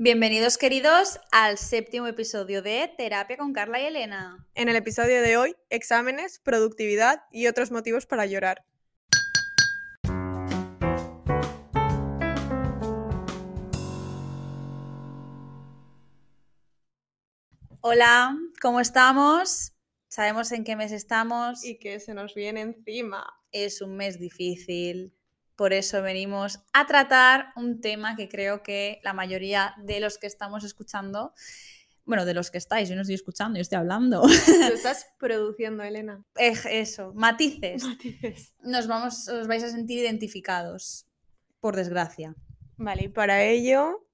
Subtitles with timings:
[0.00, 4.46] Bienvenidos queridos al séptimo episodio de Terapia con Carla y Elena.
[4.54, 8.64] En el episodio de hoy, exámenes, productividad y otros motivos para llorar.
[17.80, 19.72] Hola, ¿cómo estamos?
[20.06, 21.64] Sabemos en qué mes estamos.
[21.64, 23.26] Y que se nos viene encima.
[23.50, 25.17] Es un mes difícil.
[25.58, 30.28] Por eso venimos a tratar un tema que creo que la mayoría de los que
[30.28, 31.34] estamos escuchando,
[32.04, 34.22] bueno, de los que estáis, yo no estoy escuchando, yo estoy hablando.
[34.22, 36.24] Lo estás produciendo, Elena.
[36.36, 37.82] Es eso, matices.
[37.82, 38.54] Matices.
[38.60, 41.08] Nos vamos, os vais a sentir identificados,
[41.58, 42.36] por desgracia.
[42.76, 44.06] Vale, y para ello,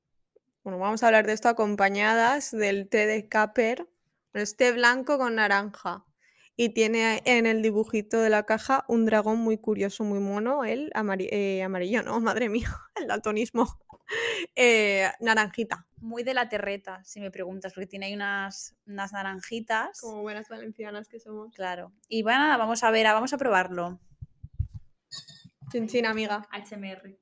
[0.62, 3.86] bueno, vamos a hablar de esto acompañadas del té de Caper.
[4.33, 6.06] Es té blanco con naranja.
[6.56, 10.90] Y tiene en el dibujito de la caja un dragón muy curioso, muy mono, el
[10.94, 13.78] amari- eh, amarillo, no, madre mía, el daltonismo.
[14.54, 15.86] Eh, naranjita.
[15.96, 19.98] Muy de la terreta, si me preguntas, porque tiene ahí unas, unas naranjitas.
[20.02, 21.55] Como buenas valencianas que somos.
[21.55, 21.91] Claro.
[22.06, 23.98] Y bueno, vamos a ver, vamos a probarlo.
[25.72, 26.46] Chin, amiga.
[26.52, 27.18] HMR.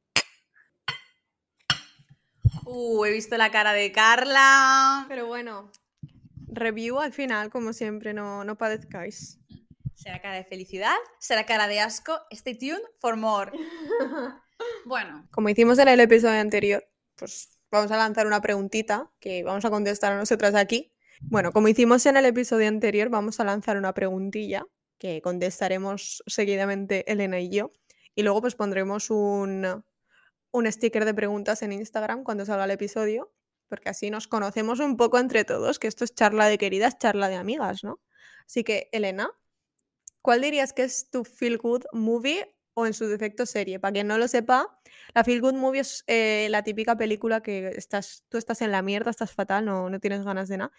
[2.65, 5.07] Uh, he visto la cara de Carla.
[5.09, 5.71] Pero bueno,
[6.55, 9.39] review al final, como siempre, no, no padezcáis.
[9.95, 10.97] ¿Será cara de felicidad?
[11.19, 12.19] ¿Será cara de asco?
[12.31, 13.53] Stay tuned for more.
[14.85, 16.87] Bueno, Como hicimos en el episodio anterior,
[17.17, 20.93] pues vamos a lanzar una preguntita que vamos a contestar a nosotras aquí.
[21.21, 24.65] Bueno, como hicimos en el episodio anterior, vamos a lanzar una preguntilla
[24.99, 27.73] que contestaremos seguidamente Elena y yo.
[28.15, 29.85] Y luego pues pondremos un,
[30.51, 33.33] un sticker de preguntas en Instagram cuando salga el episodio,
[33.73, 37.31] porque así nos conocemos un poco entre todos, que esto es charla de queridas, charla
[37.31, 38.03] de amigas, ¿no?
[38.47, 39.31] Así que, Elena,
[40.21, 43.81] ¿cuál dirías que es tu feel good movie o en su defecto serie?
[43.81, 44.79] Para quien no lo sepa,
[45.15, 48.83] la feel good movie es eh, la típica película que estás, tú estás en la
[48.83, 50.73] mierda, estás fatal, no, no tienes ganas de nada.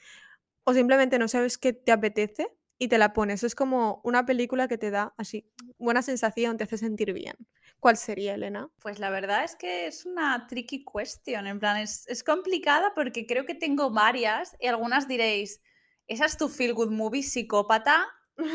[0.64, 2.48] O simplemente no sabes qué te apetece
[2.78, 3.44] y te la pones.
[3.44, 7.38] Es como una película que te da así buena sensación, te hace sentir bien.
[7.84, 8.70] ¿Cuál sería, Elena?
[8.80, 11.48] pues la verdad es que es una tricky question.
[11.48, 15.62] En plan, es, es complicada porque creo que tengo varias y algunas diréis,
[16.08, 18.08] ¿esa es tu feel good movie psicópata?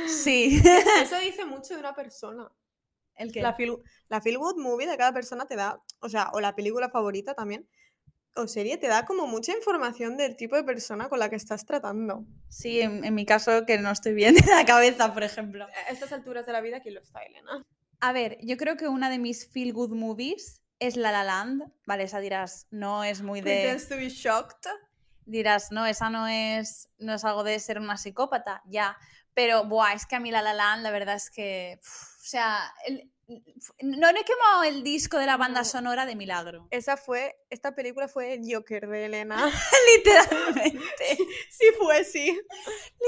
[0.06, 0.62] Sí.
[1.02, 2.50] Eso dice mucho de una persona.
[3.16, 3.42] ¿El qué?
[3.42, 3.76] La feel,
[4.08, 7.34] la feel good movie de cada persona te da, o sea, o la película favorita
[7.34, 7.68] también,
[8.34, 11.66] o serie, te da como mucha información del tipo de persona con la que estás
[11.66, 12.24] tratando.
[12.48, 15.66] Sí, en, en mi caso que no estoy bien de la cabeza, por ejemplo.
[15.66, 17.66] A estas alturas de la vida, ¿quién lo está, Elena?
[18.00, 21.64] A ver, yo creo que una de mis feel good movies es La La Land.
[21.86, 23.50] Vale, esa dirás, no es muy de...
[23.50, 24.68] Pretends to be shocked.
[25.24, 28.96] Dirás, no, esa no es, no es algo de ser una psicópata, ya.
[29.34, 32.72] Pero, buah, es que a mí La La Land, la verdad es que, o sea,
[32.86, 33.10] el-
[33.82, 35.64] no no he quemado el disco de la banda No.
[35.66, 36.66] sonora de Milagro.
[36.70, 39.36] Esa fue, esta película fue el Joker de Elena.
[39.96, 41.18] literalmente,
[41.50, 42.40] sí fue, sí.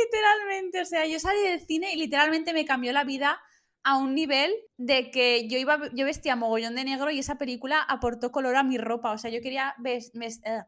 [0.04, 0.80] literalmente.
[0.82, 3.40] O sea, yo salí del cine y literalmente me cambió la vida
[3.82, 7.82] a un nivel de que yo iba yo vestía mogollón de negro y esa película
[7.82, 9.12] aportó color a mi ropa.
[9.12, 10.00] O sea, yo quería, eh,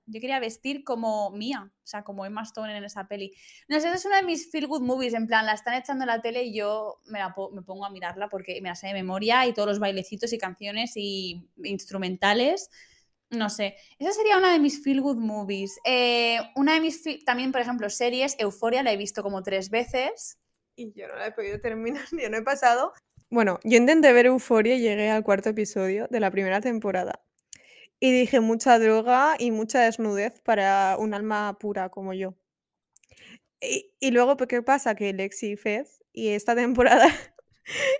[0.06, 3.32] yo quería vestir como mía, o sea, como Emma Stone en esa peli.
[3.68, 6.04] No sé, esa es una de mis feel good movies, en plan, la están echando
[6.04, 7.20] en la tele y yo me,
[7.52, 10.38] me pongo a mirarla porque me la sé de memoria y todos los bailecitos y
[10.38, 12.70] canciones y instrumentales.
[13.30, 15.78] No sé, esa sería una de mis feel good movies.
[15.84, 20.38] Eh, una de mis, también, por ejemplo, series, Euforia, la he visto como tres veces.
[20.76, 22.92] Y yo no la he podido terminar, yo no he pasado.
[23.30, 27.24] Bueno, yo intenté ver Euforia y llegué al cuarto episodio de la primera temporada.
[27.98, 32.34] Y dije mucha droga y mucha desnudez para un alma pura como yo.
[33.60, 34.96] Y, y luego, pues, ¿qué pasa?
[34.96, 37.08] Que Lexi y Fez, y esta temporada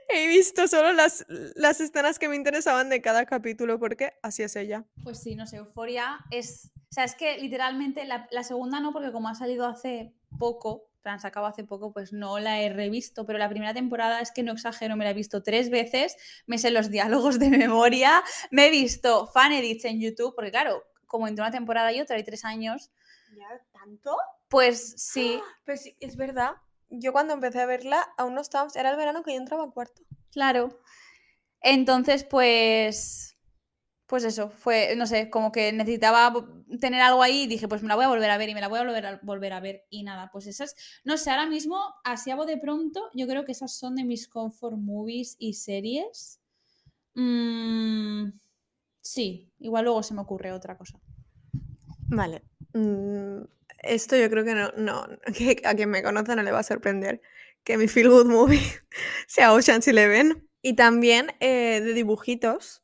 [0.08, 4.56] he visto solo las, las escenas que me interesaban de cada capítulo, porque así es
[4.56, 4.84] ella.
[5.02, 6.72] Pues sí, no sé, Euforia es.
[6.90, 10.90] O sea, es que literalmente la, la segunda no, porque como ha salido hace poco,
[11.02, 13.26] plan, se acabó hace poco, pues no la he revisto.
[13.26, 16.58] Pero la primera temporada es que no exagero, me la he visto tres veces, me
[16.58, 21.28] sé los diálogos de memoria, me he visto fan edits en YouTube, porque claro, como
[21.28, 22.90] entre una temporada y otra hay tres años,
[23.36, 24.16] ¿Ya tanto?
[24.48, 26.52] pues sí, Pues sí, es verdad.
[26.88, 29.70] Yo cuando empecé a verla, aún no estábamos, era el verano que yo entraba a
[29.70, 30.02] cuarto.
[30.30, 30.80] Claro.
[31.60, 33.31] Entonces, pues.
[34.12, 36.34] Pues eso, fue, no sé, como que necesitaba
[36.82, 38.60] tener algo ahí y dije, pues me la voy a volver a ver y me
[38.60, 39.86] la voy a volver a, volver a ver.
[39.88, 43.52] Y nada, pues esas, no sé, ahora mismo, así a de pronto, yo creo que
[43.52, 46.42] esas son de mis comfort movies y series.
[47.14, 48.32] Mm,
[49.00, 51.00] sí, igual luego se me ocurre otra cosa.
[52.08, 52.42] Vale.
[52.74, 53.44] mm,
[53.78, 56.64] esto yo creo que no, no, que a quien me conoce no le va a
[56.64, 57.22] sorprender
[57.64, 58.60] que mi feel good movie
[59.26, 60.46] sea Ocean's Eleven.
[60.60, 62.81] Y también eh, de dibujitos,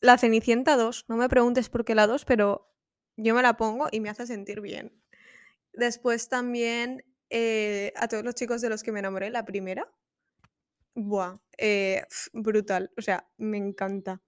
[0.00, 1.06] La Cenicienta 2.
[1.08, 2.72] No me preguntes por qué la 2, pero
[3.16, 4.92] yo me la pongo y me hace sentir bien.
[5.72, 9.92] Después también eh, a todos los chicos de los que me enamoré, la primera.
[10.94, 14.22] Buah, eh, brutal, o sea, me encanta.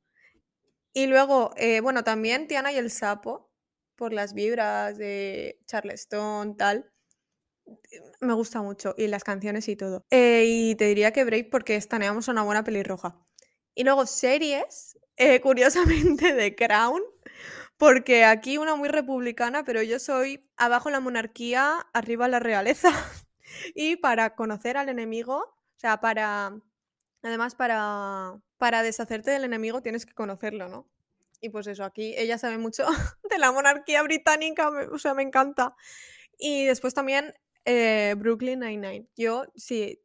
[0.93, 3.51] Y luego, eh, bueno, también Tiana y el sapo,
[3.97, 6.93] por las vibras de Charleston, tal.
[8.21, 10.05] Me gusta mucho, y las canciones y todo.
[10.11, 13.25] y te diría que Break porque estaneamos una buena pelirroja.
[13.75, 14.99] Y luego series,
[15.43, 17.03] curiosamente, de Crown,
[17.77, 22.91] porque aquí una muy republicana, pero yo soy abajo la monarquía, arriba la realeza.
[23.75, 26.59] y para conocer al enemigo, o sea, para.
[27.23, 30.87] Además, para, para deshacerte del enemigo tienes que conocerlo, ¿no?
[31.43, 32.87] Y pues eso, aquí ella sabe mucho
[33.31, 35.75] de la monarquía británica, o sea, me encanta.
[36.39, 37.35] Y después también
[37.65, 39.07] eh, Brooklyn Nine-Nine.
[39.17, 40.01] Yo, sí,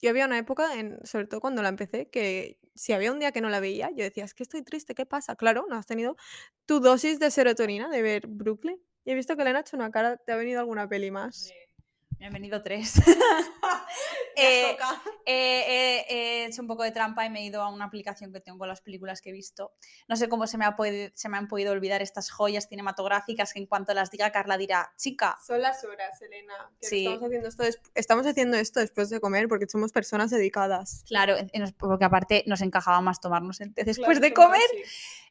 [0.00, 3.32] yo había una época, en, sobre todo cuando la empecé, que si había un día
[3.32, 5.36] que no la veía, yo decía, es que estoy triste, ¿qué pasa?
[5.36, 6.16] Claro, no has tenido
[6.66, 8.80] tu dosis de serotonina de ver Brooklyn.
[9.04, 11.52] Y he visto que le han hecho una cara, ¿te ha venido alguna peli más?
[12.18, 12.94] Me han venido tres.
[14.36, 14.76] Eh,
[15.26, 18.40] eh, he hecho un poco de trampa y me he ido a una aplicación que
[18.40, 19.72] tengo con las películas que he visto.
[20.08, 20.76] No sé cómo se me, ha
[21.14, 24.92] se me han podido olvidar estas joyas cinematográficas que en cuanto las diga Carla dirá,
[24.96, 25.38] chica.
[25.46, 26.70] Son las horas, Elena.
[26.80, 27.64] estamos, haciendo esto
[27.94, 31.04] estamos haciendo esto después de comer porque somos personas dedicadas.
[31.06, 31.36] Claro,
[31.78, 34.60] porque aparte nos encajaba más tomarnos el té después de comer.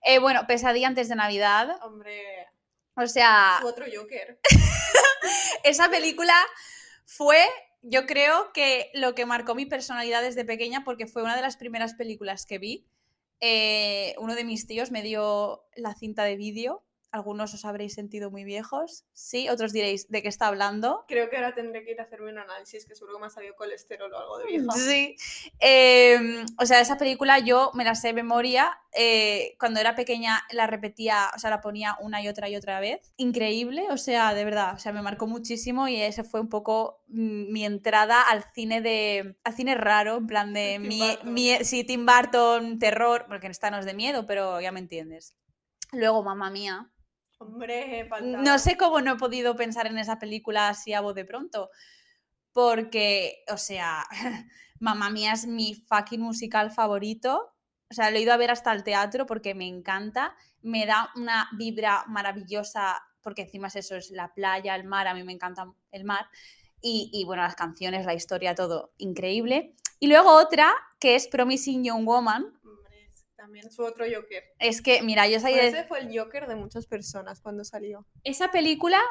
[0.06, 1.78] Eh, bueno, pesadilla antes de Navidad.
[1.84, 2.48] Hombre.
[2.96, 3.60] O sea.
[3.64, 4.40] otro Joker.
[5.64, 6.34] esa película
[7.06, 7.44] fue,
[7.82, 11.58] yo creo que lo que marcó mi personalidad desde pequeña, porque fue una de las
[11.58, 12.88] primeras películas que vi.
[13.40, 18.32] Eh, uno de mis tíos me dio la cinta de vídeo algunos os habréis sentido
[18.32, 21.06] muy viejos, sí, otros diréis, ¿de qué está hablando?
[21.08, 23.30] Creo que ahora tendré que ir a hacerme un análisis, que seguro que me ha
[23.30, 24.68] salido colesterol o algo de vieja.
[24.84, 25.16] Sí,
[25.60, 30.42] em, o sea, esa película yo me la sé de memoria, eh, cuando era pequeña
[30.52, 33.14] la repetía, o sea, la ponía una y otra y otra vez.
[33.18, 37.04] Increíble, o sea, de verdad, o sea, me marcó muchísimo y ese fue un poco
[37.08, 40.80] mi entrada al cine de, al cine raro, en plan de,
[41.24, 45.38] mi, sí, Tim Burton, terror, porque esta no es de miedo, pero ya me entiendes.
[45.92, 46.90] Luego, mamá mía,
[48.22, 51.70] No sé cómo no he podido pensar en esa película así a voz de pronto.
[52.52, 54.06] Porque, o sea,
[54.80, 57.54] Mamá Mía es mi fucking musical favorito.
[57.90, 60.36] O sea, lo he ido a ver hasta el teatro porque me encanta.
[60.62, 65.08] Me da una vibra maravillosa porque encima es eso, es la playa, el mar.
[65.08, 66.28] A mí me encanta el mar.
[66.82, 69.76] Y, y bueno, las canciones, la historia, todo increíble.
[70.00, 72.60] Y luego otra que es Promising Young Woman,
[73.44, 74.42] también su otro Joker.
[74.58, 75.64] Es que, mira, yo sabía.
[75.64, 78.08] Ese fue el Joker de muchas personas cuando salió.
[78.24, 79.02] Esa película.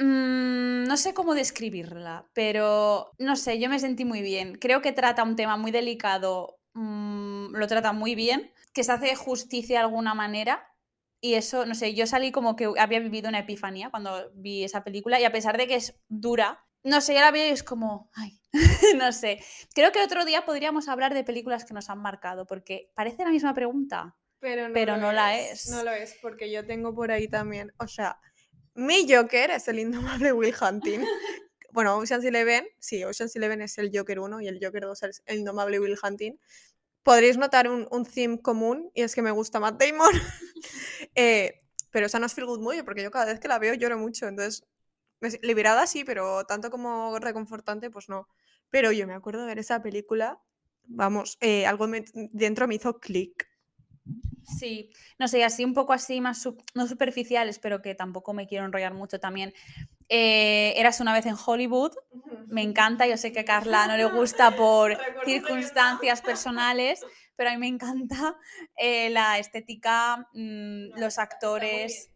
[0.00, 4.56] Mm, no sé cómo describirla, pero no sé, yo me sentí muy bien.
[4.56, 9.14] Creo que trata un tema muy delicado, mm, lo trata muy bien, que se hace
[9.14, 10.74] justicia de alguna manera.
[11.20, 14.82] Y eso, no sé, yo salí como que había vivido una epifanía cuando vi esa
[14.82, 17.62] película y a pesar de que es dura, no sé, ya la veo y es
[17.62, 18.40] como, ay,
[18.96, 19.42] no sé.
[19.74, 23.30] Creo que otro día podríamos hablar de películas que nos han marcado, porque parece la
[23.30, 25.68] misma pregunta, pero no, la es.
[25.68, 28.18] No lo es, porque yo tengo por ahí también, o sea,
[28.74, 31.00] mi Joker es el indomable Will Hunting.
[31.72, 35.22] bueno, Ocean's Eleven, sí, Ocean's Eleven es el Joker 1 y el Joker 2 es
[35.26, 36.38] el indomable Will Hunting.
[37.02, 40.12] Podréis notar un, un theme común y es que me gusta Matt Damon.
[41.14, 43.74] Eh, pero esa no es Feel Good Movie porque yo cada vez que la veo
[43.74, 44.64] lloro mucho, entonces
[45.42, 48.28] liberada sí, pero tanto como reconfortante, pues no.
[48.70, 50.40] Pero yo me acuerdo de ver esa película,
[50.84, 53.48] vamos, eh, algo dentro me hizo clic.
[54.58, 58.64] Sí, no sé, así un poco así, más no superficiales, pero que tampoco me quiero
[58.64, 59.52] enrollar mucho también.
[60.08, 61.92] Eh, eras una vez en Hollywood,
[62.48, 67.04] me encanta, yo sé que a Carla no le gusta por circunstancias personales,
[67.36, 68.36] pero a mí me encanta
[68.76, 72.10] eh, la estética, mm, los actores,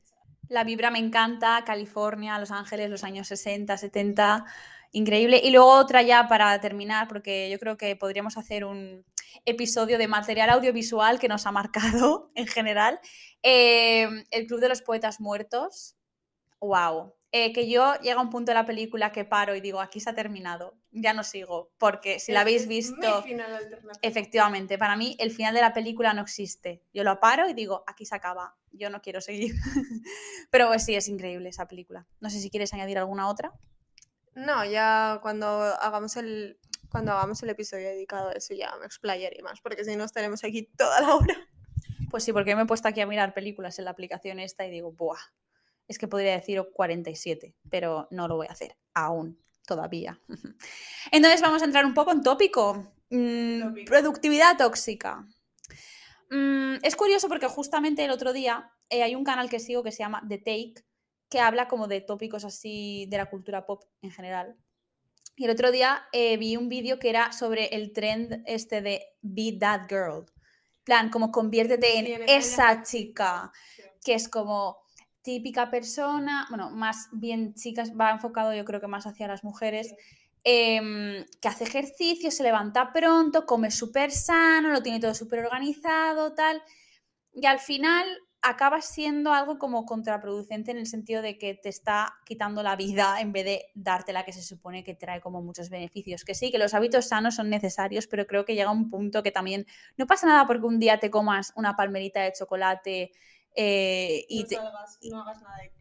[0.49, 4.45] la vibra me encanta, California, Los Ángeles, los años 60, 70,
[4.93, 5.41] increíble.
[5.43, 9.05] Y luego otra ya para terminar, porque yo creo que podríamos hacer un
[9.45, 13.01] episodio de material audiovisual que nos ha marcado en general.
[13.43, 15.97] Eh, el Club de los Poetas Muertos.
[16.61, 17.15] ¡Wow!
[17.35, 20.01] Eh, que yo llega a un punto de la película que paro y digo, aquí
[20.01, 23.25] se ha terminado, ya no sigo, porque si la habéis visto,
[24.03, 26.83] efectivamente, para mí el final de la película no existe.
[26.93, 29.55] Yo lo paro y digo, aquí se acaba, yo no quiero seguir.
[30.51, 32.07] Pero pues sí, es increíble esa película.
[32.21, 33.51] No sé si quieres añadir alguna otra.
[34.35, 36.59] No, ya cuando hagamos el,
[36.91, 40.45] cuando hagamos el episodio dedicado a eso ya me explayaré más, porque si no estaremos
[40.45, 41.49] aquí toda la hora.
[42.11, 44.71] Pues sí, porque me he puesto aquí a mirar películas en la aplicación esta y
[44.71, 45.17] digo, ¡buah!
[45.93, 50.21] Es que podría decir 47, pero no lo voy a hacer aún, todavía.
[51.13, 52.93] Entonces vamos a entrar un poco en tópico.
[53.11, 55.27] Mm, productividad tóxica.
[56.31, 59.93] Mm, es curioso porque justamente el otro día eh, hay un canal que sigo que
[59.93, 60.75] se llama The Take,
[61.29, 64.57] que habla como de tópicos así de la cultura pop en general.
[65.37, 69.03] Y el otro día eh, vi un vídeo que era sobre el trend este de
[69.21, 70.27] Be That Girl.
[70.85, 73.53] plan, como conviértete en, Sí, en esa chica,
[74.05, 74.82] que es como
[75.23, 79.95] típica persona, bueno, más bien chicas, va enfocado yo creo que más hacia las mujeres,
[80.45, 86.35] em, que hace ejercicio, se levanta pronto, come súper sano, lo tiene todo súper organizado,
[86.35, 86.63] tal.
[87.33, 88.07] Y al final
[88.43, 93.21] acaba siendo algo como contraproducente en el sentido de que te está quitando la vida
[93.21, 96.25] en vez de darte la que se supone que trae como muchos beneficios.
[96.25, 99.31] Que sí, que los hábitos sanos son necesarios, pero creo que llega un punto que
[99.31, 99.65] también
[99.97, 103.13] no pasa nada porque un día te comas una palmerita de chocolate
[103.55, 105.73] eh, y, no te, salgas, no hagas nada de...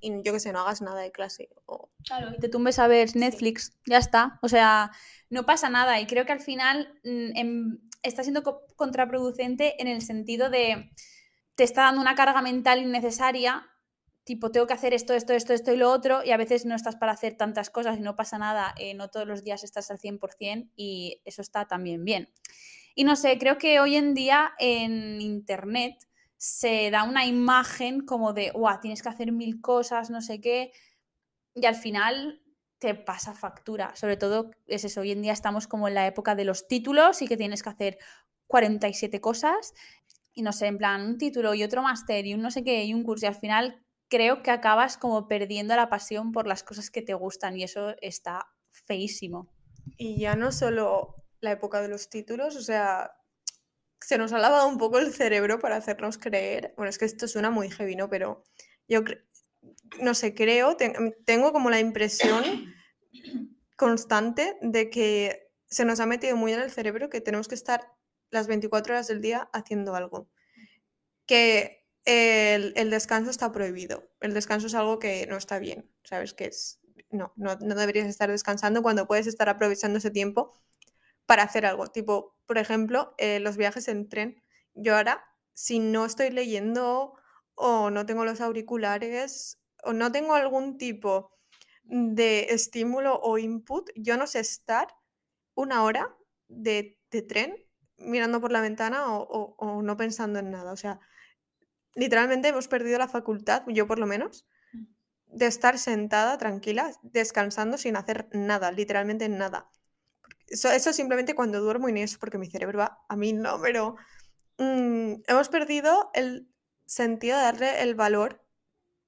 [0.00, 1.48] Y yo que sé, no hagas nada de clase.
[1.66, 4.38] o- Claro, y te tumbes a ver Netflix, ya está.
[4.42, 4.92] O sea,
[5.28, 6.00] no pasa nada.
[6.00, 10.92] Y creo que al final mm, em, está siendo co- contraproducente en el sentido de
[11.56, 13.66] te está dando una carga mental innecesaria.
[14.24, 16.74] Tipo, tengo que hacer esto, esto, esto, esto y lo otro, y a veces no
[16.74, 19.90] estás para hacer tantas cosas y no pasa nada, eh, no todos los días estás
[19.90, 22.28] al 100% y eso está también bien.
[22.94, 26.07] Y no sé, creo que hoy en día en Internet
[26.38, 30.72] se da una imagen como de, guau, tienes que hacer mil cosas, no sé qué,
[31.54, 32.42] y al final
[32.78, 33.94] te pasa factura.
[33.96, 37.20] Sobre todo es eso, hoy en día estamos como en la época de los títulos
[37.22, 37.98] y que tienes que hacer
[38.46, 39.74] 47 cosas
[40.32, 42.84] y no sé, en plan un título y otro máster y un no sé qué
[42.84, 46.62] y un curso y al final creo que acabas como perdiendo la pasión por las
[46.62, 49.48] cosas que te gustan y eso está feísimo.
[49.96, 53.12] Y ya no solo la época de los títulos, o sea,
[54.00, 56.74] se nos ha lavado un poco el cerebro para hacernos creer.
[56.76, 58.08] Bueno, es que esto suena muy heavy, ¿no?
[58.08, 58.44] Pero
[58.88, 59.02] yo
[60.00, 62.44] no sé, creo, ten- tengo como la impresión
[63.76, 67.92] constante de que se nos ha metido muy en el cerebro que tenemos que estar
[68.30, 70.28] las 24 horas del día haciendo algo.
[71.26, 74.10] Que el, descanso está prohibido.
[74.20, 76.32] El descanso es algo que no está bien, ¿sabes?
[76.32, 80.54] Que es, no, no deberías estar descansando cuando puedes estar aprovechando ese tiempo
[81.28, 81.88] para hacer algo.
[81.88, 84.44] Tipo, por ejemplo, eh, los viajes en tren.
[84.74, 87.14] Yo ahora, si no estoy leyendo
[87.56, 91.32] o no tengo los auriculares o no tengo algún tipo
[91.84, 94.88] de estímulo o input, yo no sé estar
[95.54, 96.16] una hora
[96.48, 97.56] de, de tren
[97.98, 100.72] mirando por la ventana o, o- o no pensando en nada.
[100.72, 101.00] O sea,
[101.94, 104.46] literalmente hemos perdido la facultad, yo por lo menos,
[105.26, 109.70] de estar sentada, tranquila, descansando sin hacer nada, literalmente nada.
[110.50, 113.96] Eso, simplemente cuando duermo y ni eso porque mi cerebro va a mí no, pero
[114.58, 116.48] mm, hemos perdido el
[116.86, 118.44] sentido de darle el valor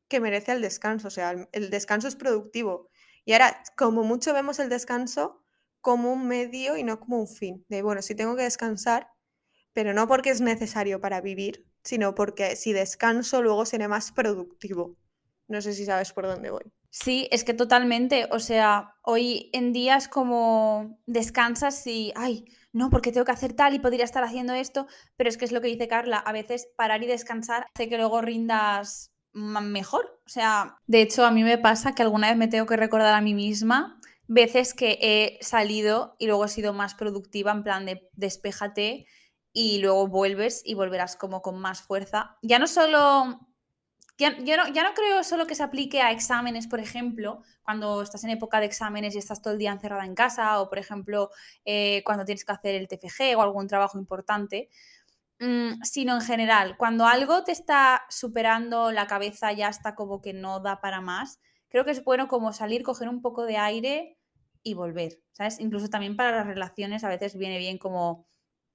[0.09, 1.09] que merece al descanso.
[1.09, 2.91] O sea, el, el descanso es productivo.
[3.25, 5.45] Y ahora, como mucho vemos el descanso
[5.81, 7.65] como un medio y no como un fin.
[7.69, 9.09] De, bueno, sí tengo que descansar,
[9.73, 14.97] pero no porque es necesario para vivir, sino porque si descanso luego seré más productivo.
[15.49, 16.73] No sé si sabes por dónde voy.
[16.91, 22.91] Sí, es que totalmente, o sea, hoy en día es como descansas y, ay, no,
[22.91, 25.61] porque tengo que hacer tal y podría estar haciendo esto, pero es que es lo
[25.61, 30.21] que dice Carla, a veces parar y descansar hace que luego rindas mejor.
[30.27, 33.15] O sea, de hecho, a mí me pasa que alguna vez me tengo que recordar
[33.15, 34.01] a mí misma
[34.33, 39.07] veces que he salido y luego he sido más productiva, en plan de despéjate
[39.53, 42.37] y luego vuelves y volverás como con más fuerza.
[42.41, 43.41] Ya no solo
[44.21, 48.03] ya, yo no, ya no creo solo que se aplique a exámenes, por ejemplo, cuando
[48.03, 50.79] estás en época de exámenes y estás todo el día encerrada en casa, o por
[50.79, 51.31] ejemplo,
[51.65, 54.69] eh, cuando tienes que hacer el TFG o algún trabajo importante,
[55.41, 60.35] mm, sino en general, cuando algo te está superando la cabeza, ya está como que
[60.35, 64.19] no da para más, creo que es bueno como salir, coger un poco de aire
[64.63, 65.61] y volver, ¿sabes?
[65.61, 68.27] Incluso también para las relaciones a veces viene bien como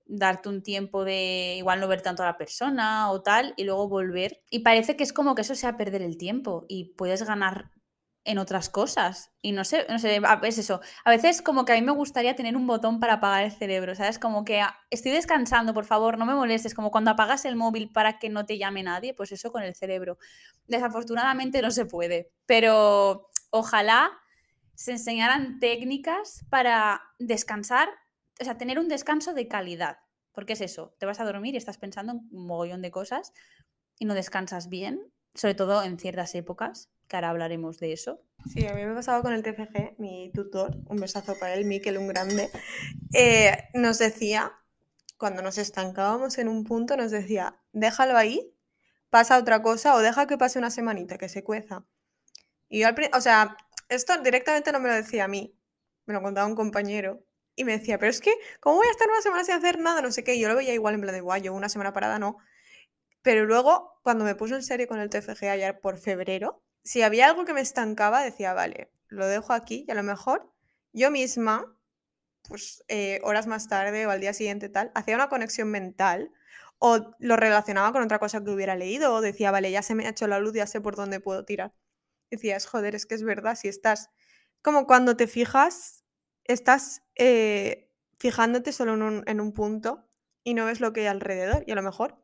[0.05, 3.89] darte un tiempo de igual no ver tanto a la persona o tal y luego
[3.89, 4.41] volver.
[4.49, 7.71] Y parece que es como que eso sea perder el tiempo y puedes ganar
[8.25, 9.31] en otras cosas.
[9.41, 10.81] Y no sé, no sé, es eso.
[11.05, 13.95] A veces como que a mí me gustaría tener un botón para apagar el cerebro,
[13.95, 14.19] ¿sabes?
[14.19, 17.91] Como que ah, estoy descansando, por favor, no me molestes, como cuando apagas el móvil
[17.91, 20.17] para que no te llame nadie, pues eso con el cerebro.
[20.67, 24.11] Desafortunadamente no se puede, pero ojalá
[24.73, 27.89] se enseñaran técnicas para descansar,
[28.39, 29.99] o sea, tener un descanso de calidad.
[30.33, 33.31] Porque es eso, te vas a dormir y estás pensando en un mogollón de cosas
[33.97, 35.01] y no descansas bien,
[35.33, 38.21] sobre todo en ciertas épocas, que ahora hablaremos de eso.
[38.51, 41.97] Sí, a mí me pasaba con el TFG, mi tutor, un besazo para él, Miquel,
[41.97, 42.49] un grande,
[43.13, 44.53] eh, nos decía,
[45.17, 48.53] cuando nos estancábamos en un punto, nos decía, déjalo ahí,
[49.09, 51.85] pasa otra cosa o deja que pase una semanita, que se cueza.
[52.67, 53.55] Y yo al o sea,
[53.89, 55.57] esto directamente no me lo decía a mí,
[56.05, 57.23] me lo contaba un compañero.
[57.55, 60.01] Y me decía, pero es que, ¿cómo voy a estar una semana sin hacer nada?
[60.01, 60.39] No sé qué.
[60.39, 62.37] Yo lo veía igual en plan de, guay, una semana parada no.
[63.21, 67.27] Pero luego, cuando me puse en serio con el TFG ayer por febrero, si había
[67.27, 70.51] algo que me estancaba, decía, vale, lo dejo aquí y a lo mejor
[70.93, 71.75] yo misma,
[72.47, 76.31] pues eh, horas más tarde o al día siguiente tal, hacía una conexión mental
[76.77, 80.05] o lo relacionaba con otra cosa que hubiera leído o decía, vale, ya se me
[80.05, 81.73] ha hecho la luz, ya sé por dónde puedo tirar.
[82.29, 84.09] Decías, joder, es que es verdad, si estás
[84.61, 86.04] como cuando te fijas,
[86.45, 90.07] estás eh, fijándote solo en un, en un punto
[90.43, 92.23] y no ves lo que hay alrededor y a lo mejor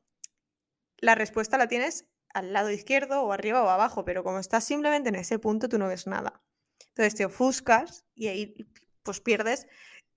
[0.97, 5.09] la respuesta la tienes al lado izquierdo o arriba o abajo, pero como estás simplemente
[5.09, 6.41] en ese punto, tú no ves nada.
[6.89, 8.55] Entonces te ofuscas y ahí
[9.03, 9.67] pues pierdes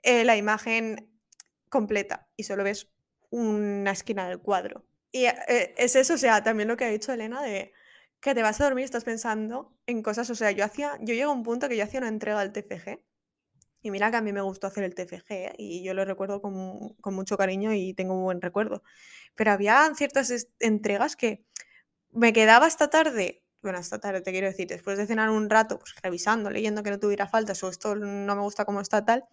[0.03, 1.11] eh, la imagen
[1.69, 2.89] completa y solo ves
[3.31, 4.85] una esquina del cuadro.
[5.11, 7.73] Y eh, es eso, o sea, también lo que ha dicho Elena de
[8.21, 11.15] que te vas a dormir y estás pensando en cosas, o sea, yo hacía, yo
[11.15, 13.01] llego a un punto que yo hacía una entrega del TFG
[13.85, 16.95] y mira que a mí me gustó hacer el TFG y yo lo recuerdo con,
[17.03, 18.83] con, mucho cariño y tengo un buen recuerdo.
[19.35, 21.45] Pero había ciertas entregas que
[22.11, 25.79] me quedaba esta tarde, bueno, esta tarde te quiero decir, después de cenar un rato,
[25.79, 29.27] pues revisando, leyendo que no tuviera faltas o esto no me gusta como está tal.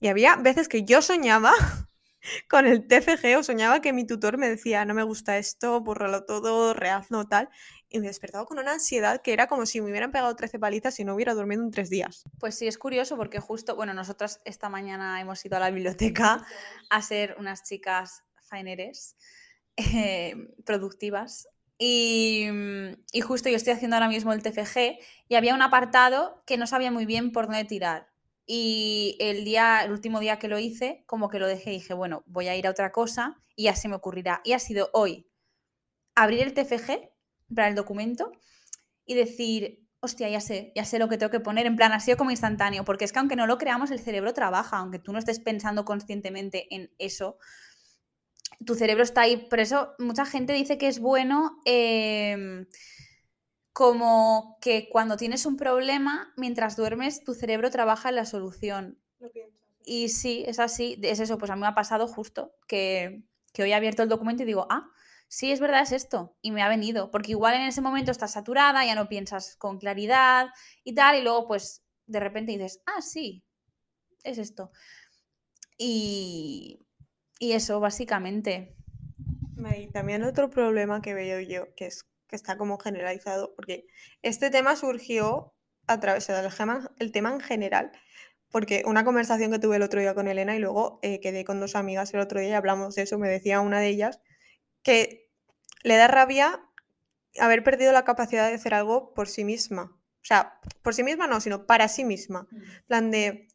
[0.00, 1.52] Y había veces que yo soñaba
[2.48, 6.24] con el TFG o soñaba que mi tutor me decía, no me gusta esto, bórralo
[6.24, 7.50] todo, rehazlo, tal
[7.94, 10.98] y me despertaba con una ansiedad que era como si me hubieran pegado 13 palizas
[10.98, 12.24] y no hubiera dormido en tres días.
[12.40, 16.44] Pues sí, es curioso porque justo, bueno, nosotras esta mañana hemos ido a la biblioteca
[16.90, 19.16] a ser unas chicas faineres,
[19.76, 20.34] eh,
[20.66, 21.46] productivas.
[21.78, 22.48] Y,
[23.12, 24.98] y, justo yo estoy haciendo ahora mismo el TFG
[25.28, 28.08] y había un apartado que no sabía muy bien por dónde tirar.
[28.44, 31.94] Y el día, el último día que lo hice, como que lo dejé y dije,
[31.94, 34.40] bueno, voy a ir a otra cosa y ya se me ocurrirá.
[34.44, 35.28] Y ha sido hoy
[36.16, 37.13] abrir el TFG
[37.52, 38.32] para el documento
[39.06, 42.00] y decir, hostia, ya sé, ya sé lo que tengo que poner, en plan, ha
[42.00, 45.12] sido como instantáneo, porque es que aunque no lo creamos, el cerebro trabaja, aunque tú
[45.12, 47.38] no estés pensando conscientemente en eso,
[48.64, 49.36] tu cerebro está ahí.
[49.48, 52.66] Por eso mucha gente dice que es bueno em,
[53.72, 58.98] como que cuando tienes un problema, mientras duermes, tu cerebro trabaja en la solución.
[59.86, 63.62] Y sí, es así, es eso, pues a mí me ha pasado justo que, que
[63.62, 64.90] hoy he abierto el documento y digo, ah,
[65.28, 66.36] sí, es verdad, es esto.
[66.40, 69.78] Y me ha venido, porque igual en ese momento estás saturada, ya no piensas con
[69.78, 70.48] claridad
[70.84, 73.44] y tal, y luego pues de repente dices, ah, sí,
[74.22, 74.70] es esto.
[75.78, 76.86] Y,
[77.38, 78.76] y eso, básicamente.
[79.76, 83.86] Y también otro problema que veo yo, que es que está como generalizado, porque
[84.22, 85.54] este tema surgió
[85.86, 86.50] a través del
[86.98, 87.92] el tema en general,
[88.50, 91.60] porque una conversación que tuve el otro día con Elena y luego eh, quedé con
[91.60, 94.20] dos amigas el otro día y hablamos de eso, me decía una de ellas
[94.84, 95.32] que
[95.82, 96.60] le da rabia
[97.40, 99.90] haber perdido la capacidad de hacer algo por sí misma.
[100.24, 102.46] O sea, por sí misma no, sino para sí misma.
[102.86, 103.48] Plan de,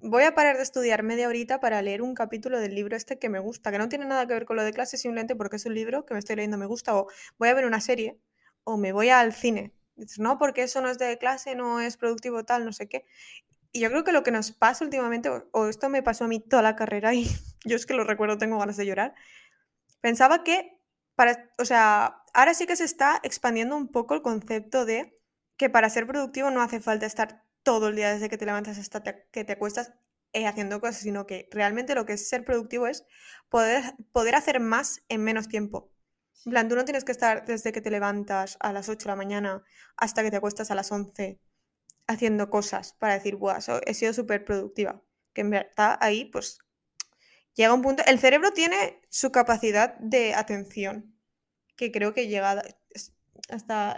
[0.00, 3.28] voy a parar de estudiar media horita para leer un capítulo del libro este que
[3.28, 5.66] me gusta, que no tiene nada que ver con lo de clase, simplemente porque es
[5.66, 8.18] un libro que me estoy leyendo, me gusta, o voy a ver una serie,
[8.64, 9.72] o me voy al cine.
[9.94, 13.04] Dices, no, porque eso no es de clase, no es productivo tal, no sé qué.
[13.72, 16.40] Y yo creo que lo que nos pasa últimamente, o esto me pasó a mí
[16.40, 17.24] toda la carrera y
[17.64, 19.14] yo es que lo recuerdo, tengo ganas de llorar,
[20.00, 20.75] pensaba que
[21.16, 25.18] para, o sea, ahora sí que se está expandiendo un poco el concepto de
[25.56, 28.78] que para ser productivo no hace falta estar todo el día desde que te levantas
[28.78, 29.92] hasta que te acuestas
[30.32, 33.04] eh, haciendo cosas, sino que realmente lo que es ser productivo es
[33.48, 35.90] poder, poder hacer más en menos tiempo.
[36.44, 39.12] En plan, tú no tienes que estar desde que te levantas a las 8 de
[39.12, 39.64] la mañana
[39.96, 41.40] hasta que te acuestas a las 11
[42.06, 45.02] haciendo cosas para decir, Buah, he sido súper productiva.
[45.32, 46.58] Que en verdad ahí, pues
[47.56, 51.16] llega un punto, el cerebro tiene su capacidad de atención,
[51.74, 52.62] que creo que llega
[53.48, 53.96] hasta,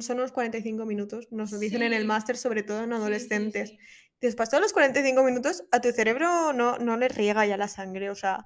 [0.00, 3.74] son unos 45 minutos, nos lo dicen en el máster, sobre todo en adolescentes.
[4.20, 8.10] Después de los 45 minutos, a tu cerebro no, no le riega ya la sangre,
[8.10, 8.44] o sea,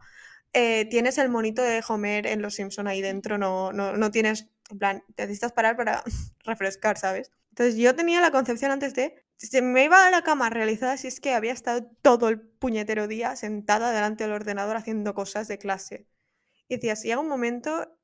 [0.52, 4.48] eh, tienes el monito de Homer en Los Simpson ahí dentro, no, no, no tienes,
[4.70, 6.02] en plan, te necesitas parar para
[6.44, 7.30] refrescar, ¿sabes?
[7.50, 11.08] Entonces yo tenía la concepción antes de se me iba a la cama realizada si
[11.08, 15.58] es que había estado todo el puñetero día sentada delante del ordenador haciendo cosas de
[15.58, 16.08] clase.
[16.68, 17.96] Y decías, llega un momento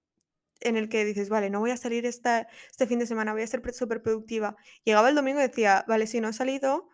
[0.60, 3.42] en el que dices, vale, no voy a salir esta, este fin de semana, voy
[3.42, 4.56] a ser súper productiva.
[4.84, 6.88] Llegaba el domingo y decía, vale, si no he salido,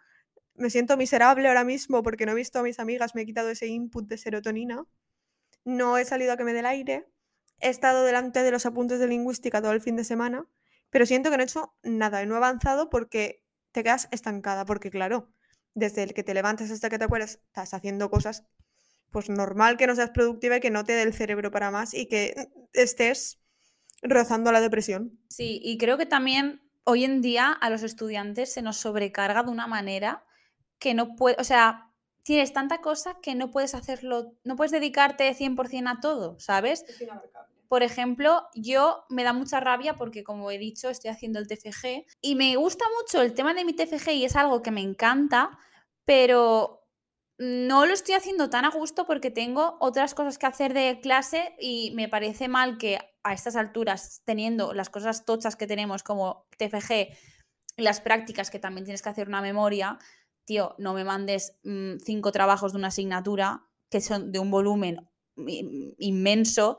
[0.55, 3.51] me siento miserable ahora mismo porque no he visto a mis amigas, me he quitado
[3.51, 4.85] ese input de serotonina,
[5.65, 7.09] no he salido a que me dé el aire,
[7.61, 10.47] he estado delante de los apuntes de lingüística todo el fin de semana,
[10.91, 13.45] pero siento que no he hecho nada, no he avanzado porque
[13.79, 15.29] te quedas estancada, porque claro,
[15.75, 18.43] desde el que te levantas hasta que te acuerdas, estás haciendo cosas,
[19.13, 21.95] pues normal que no seas productiva y que no te dé el cerebro para más
[21.95, 23.39] y que estés
[24.03, 25.17] rozando la depresión.
[25.29, 29.51] Sí, y creo que también hoy en día a los estudiantes se nos sobrecarga de
[29.51, 30.25] una manera
[30.81, 31.93] que no puede, o sea,
[32.25, 36.85] tienes tanta cosa que no puedes hacerlo, no puedes dedicarte 100% a todo, ¿sabes?
[37.69, 42.07] Por ejemplo, yo me da mucha rabia porque, como he dicho, estoy haciendo el TFG
[42.23, 45.59] y me gusta mucho el tema de mi TFG y es algo que me encanta,
[46.05, 46.87] pero
[47.39, 51.55] no lo estoy haciendo tan a gusto porque tengo otras cosas que hacer de clase
[51.61, 56.47] y me parece mal que a estas alturas, teniendo las cosas tochas que tenemos como
[56.57, 57.15] TFG
[57.77, 59.99] las prácticas que también tienes que hacer una memoria,
[60.45, 65.09] tío, no me mandes mm, cinco trabajos de una asignatura que son de un volumen
[65.99, 66.79] inmenso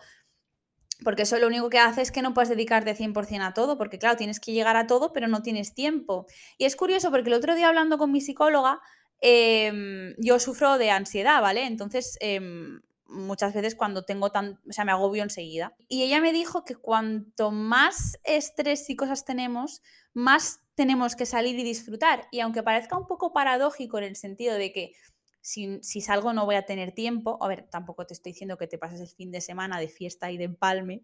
[1.03, 3.99] porque eso lo único que hace es que no puedes dedicarte 100% a todo, porque
[3.99, 6.25] claro, tienes que llegar a todo, pero no tienes tiempo.
[6.57, 8.81] Y es curioso porque el otro día hablando con mi psicóloga,
[9.21, 11.65] em, yo sufro de ansiedad, ¿vale?
[11.65, 15.73] Entonces, em, muchas veces cuando tengo tan, o sea, me agobio enseguida.
[15.87, 19.81] Y ella me dijo que cuanto más estrés y cosas tenemos,
[20.13, 22.27] más tenemos que salir y disfrutar.
[22.31, 24.93] Y aunque parezca un poco paradójico en el sentido de que
[25.41, 27.37] si, salgo no voy a tener tiempo.
[27.41, 30.31] A ver, tampoco te estoy diciendo que te pases el fin de semana de fiesta
[30.31, 31.03] y de empalme,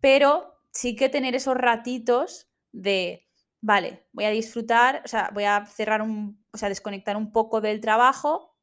[0.00, 3.28] pero sí que tener esos ratitos de,
[3.60, 7.60] vale, voy a disfrutar, o sea, voy a cerrar un, o sea, desconectar un poco
[7.60, 8.56] del trabajo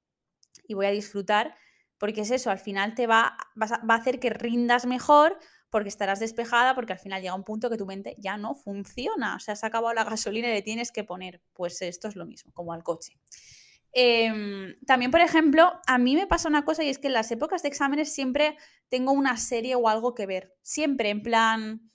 [0.67, 1.56] y voy a disfrutar,
[1.98, 5.38] porque es eso, al final te va, va a hacer que rindas mejor,
[5.70, 9.36] porque estarás despejada, porque al final llega un punto que tu mente ya no funciona,
[9.36, 12.15] o sea, se ha acabado la gasolina y le tienes que poner, pues esto es
[12.15, 13.20] lo mismo, como al coche.
[13.93, 17.32] Em, también, por ejemplo, a mí me pasa una cosa y es que en las
[17.32, 18.58] épocas de exámenes siempre
[18.89, 20.54] tengo una serie o algo que ver.
[20.62, 21.91] Siempre, en plan.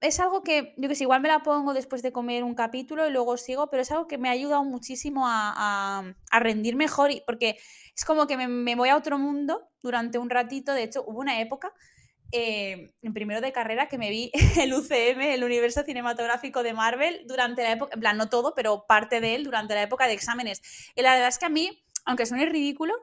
[0.00, 3.08] Es algo que, yo que sé, igual me la pongo después de comer un capítulo
[3.08, 7.22] y luego sigo, pero es algo que me ha ayudado muchísimo a, rendir mejor, y,
[7.26, 7.58] porque
[7.96, 10.72] es como que me, me voy a otro mundo durante un ratito.
[10.72, 11.74] De hecho, hubo una época
[12.32, 17.22] eh, en primero de carrera que me vi el UCM, el universo cinematográfico de Marvel,
[17.26, 20.12] durante la época, en plan, no todo, pero parte de él durante la época de
[20.12, 20.62] exámenes.
[20.94, 22.94] Y la verdad es que a mí, aunque suene ridículo,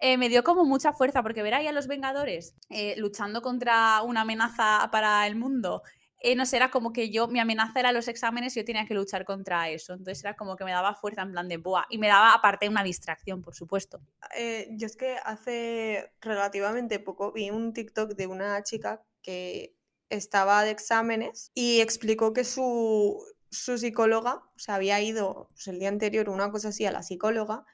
[0.00, 4.00] eh, me dio como mucha fuerza, porque ver ahí a los Vengadores eh, luchando contra
[4.02, 5.82] una amenaza para el mundo
[6.20, 8.86] eh, no sé, era como que yo, mi amenaza era los exámenes y yo tenía
[8.86, 9.94] que luchar contra eso.
[9.94, 11.86] Entonces era como que me daba fuerza en plan de boa.
[11.88, 14.00] Y me daba aparte una distracción, por supuesto.
[14.36, 19.74] Eh, yo es que hace relativamente poco vi un TikTok de una chica que
[20.10, 25.78] estaba de exámenes y explicó que su, su psicóloga, o sea, había ido pues, el
[25.78, 27.64] día anterior una cosa así a la psicóloga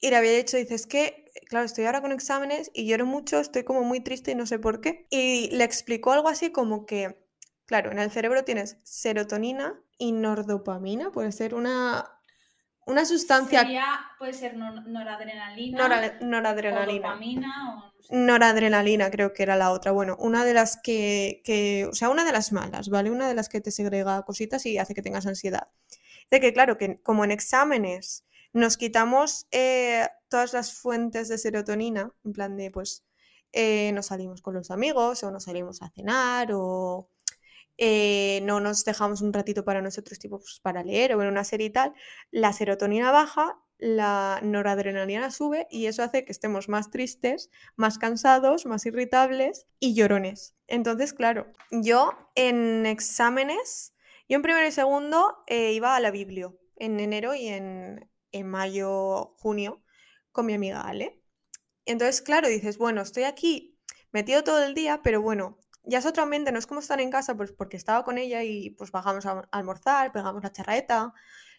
[0.00, 3.40] y le había dicho, dice, es que, claro, estoy ahora con exámenes y lloro mucho,
[3.40, 5.06] estoy como muy triste y no sé por qué.
[5.10, 7.18] Y le explicó algo así como que,
[7.66, 12.08] claro, en el cerebro tienes serotonina y nordopamina, puede ser una,
[12.86, 13.68] una sustancia...
[14.18, 16.16] puede ser noradrenalina.
[16.20, 17.84] noradrenalina.
[17.84, 19.92] O Noradrenalina creo que era la otra.
[19.92, 23.10] Bueno, una de las que, que, o sea, una de las malas, ¿vale?
[23.10, 25.68] Una de las que te segrega cositas y hace que tengas ansiedad.
[26.30, 32.12] De que, claro, que como en exámenes nos quitamos eh, todas las fuentes de serotonina,
[32.24, 33.04] en plan de, pues,
[33.52, 37.08] eh, nos salimos con los amigos o nos salimos a cenar o
[37.78, 41.44] eh, no nos dejamos un ratito para nosotros, tipo, pues, para leer o ver una
[41.44, 41.94] serie y tal,
[42.30, 48.66] la serotonina baja, la noradrenalina sube y eso hace que estemos más tristes, más cansados,
[48.66, 50.56] más irritables y llorones.
[50.66, 53.94] Entonces, claro, yo en exámenes,
[54.28, 59.34] yo en primero y segundo iba a la biblio en enero y en, en mayo,
[59.38, 59.82] junio,
[60.32, 61.22] con mi amiga Ale.
[61.86, 63.78] Entonces, claro, dices, bueno, estoy aquí
[64.12, 67.10] metido todo el día, pero bueno, ya es otro ambiente, no es como estar en
[67.10, 71.14] casa, pues porque estaba con ella y pues bajamos a almorzar, pegamos la charraeta,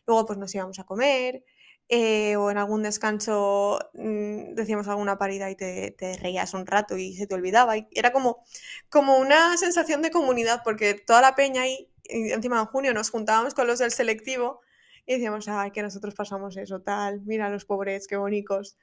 [0.05, 1.43] luego pues nos íbamos a comer,
[1.89, 6.97] eh, o en algún descanso mm, decíamos alguna parida y te, te, reías un rato
[6.97, 7.77] y se te olvidaba.
[7.77, 8.43] Y era como,
[8.89, 13.55] como una sensación de comunidad, porque toda la peña ahí, encima en junio nos juntábamos
[13.55, 14.61] con los del selectivo
[15.09, 18.77] y decíamos, ay, que nosotros pasamos eso, tal, mira los pobres, qué bonitos.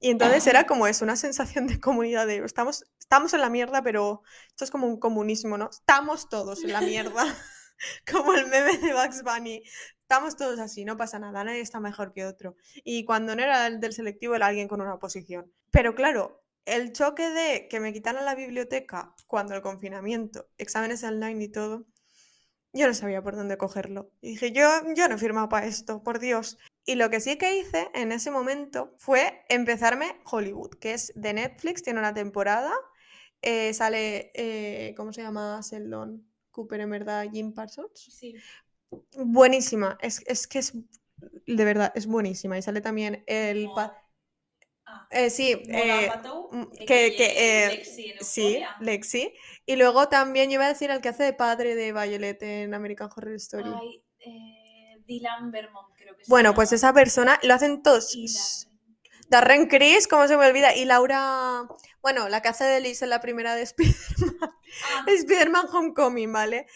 [0.00, 3.80] Y entonces era como eso, una sensación de comunidad, de estamos, estamos en la mierda,
[3.80, 5.70] pero esto es como un comunismo, ¿no?
[5.70, 7.24] Estamos todos en la mierda,
[8.10, 9.62] como el meme de Bugs Bunny.
[10.02, 12.56] Estamos todos así, no pasa nada, nadie está mejor que otro.
[12.82, 15.52] Y cuando no era el del selectivo, era alguien con una posición.
[15.70, 21.44] Pero claro, el choque de que me quitaran la biblioteca cuando el confinamiento, exámenes online
[21.44, 21.86] y todo,
[22.72, 24.10] yo no sabía por dónde cogerlo.
[24.20, 26.58] Y dije, yo, yo no he firmado para esto, por Dios.
[26.84, 31.32] Y lo que sí que hice en ese momento fue empezarme Hollywood, que es de
[31.32, 32.72] Netflix, tiene una temporada.
[33.42, 35.60] Eh, sale, eh, ¿cómo se llama?
[35.62, 37.92] Sheldon Cooper, en verdad, Jim Parsons.
[37.94, 38.34] Sí.
[39.16, 40.72] Buenísima, es, es que es,
[41.46, 42.58] de verdad, es buenísima.
[42.58, 43.68] Y sale también el...
[44.92, 45.06] Ah.
[45.10, 46.10] Eh, sí, eh,
[46.50, 49.34] mm, que, que eh, Lexi sí, Lexi.
[49.66, 52.74] Y luego también yo iba a decir al que hace de padre de Violet en
[52.74, 54.02] American Horror Story.
[55.06, 58.16] Dylan Vermont, creo que Bueno, pues esa persona lo hacen todos.
[59.28, 60.74] Darren Criss, ¿cómo se me olvida?
[60.74, 61.68] Y Laura,
[62.02, 64.38] bueno, la que hace de Liz en la primera de Spider-Man.
[64.40, 65.04] Ah.
[65.06, 66.66] Spider-Man Homecoming, ¿vale?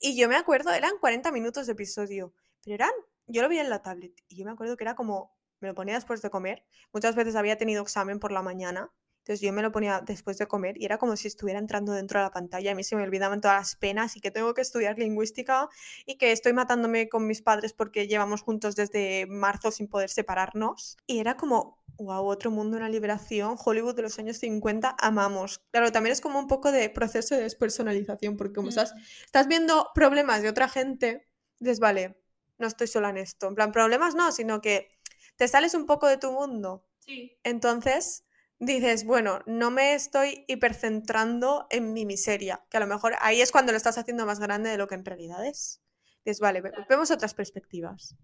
[0.00, 2.90] Y yo me acuerdo, eran 40 minutos de episodio, pero eran,
[3.26, 5.74] yo lo vi en la tablet y yo me acuerdo que era como, me lo
[5.74, 6.64] ponía después de comer.
[6.92, 10.48] Muchas veces había tenido examen por la mañana, entonces yo me lo ponía después de
[10.48, 12.72] comer y era como si estuviera entrando dentro de la pantalla.
[12.72, 15.68] A mí se me olvidaban todas las penas y que tengo que estudiar lingüística
[16.06, 20.96] y que estoy matándome con mis padres porque llevamos juntos desde marzo sin poder separarnos.
[21.06, 23.56] Y era como, wow, otro mundo, una liberación.
[23.64, 25.60] Hollywood de los años 50, amamos.
[25.70, 28.92] Claro, también es como un poco de proceso de despersonalización porque como estás,
[29.24, 31.28] estás viendo problemas de otra gente,
[31.60, 32.20] dices, vale,
[32.58, 33.46] no estoy sola en esto.
[33.46, 34.88] En plan, problemas no, sino que
[35.36, 36.84] te sales un poco de tu mundo.
[36.98, 37.36] Sí.
[37.44, 38.24] Entonces
[38.58, 43.50] dices, bueno, no me estoy hipercentrando en mi miseria, que a lo mejor ahí es
[43.50, 45.80] cuando lo estás haciendo más grande de lo que en realidad es.
[46.24, 48.14] Dices, vale, ve- vemos otras perspectivas.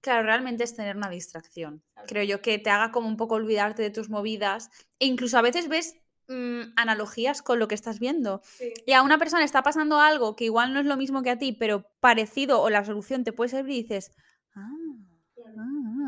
[0.00, 1.82] Claro, realmente es tener una distracción.
[2.06, 4.70] Creo yo que te haga como un poco olvidarte de tus movidas.
[4.98, 5.94] E incluso a veces ves
[6.28, 8.40] mm, analogías con lo que estás viendo.
[8.86, 11.38] Y a una persona está pasando algo que igual no es lo mismo que a
[11.38, 14.10] ti, pero parecido o la solución te puede servir y dices,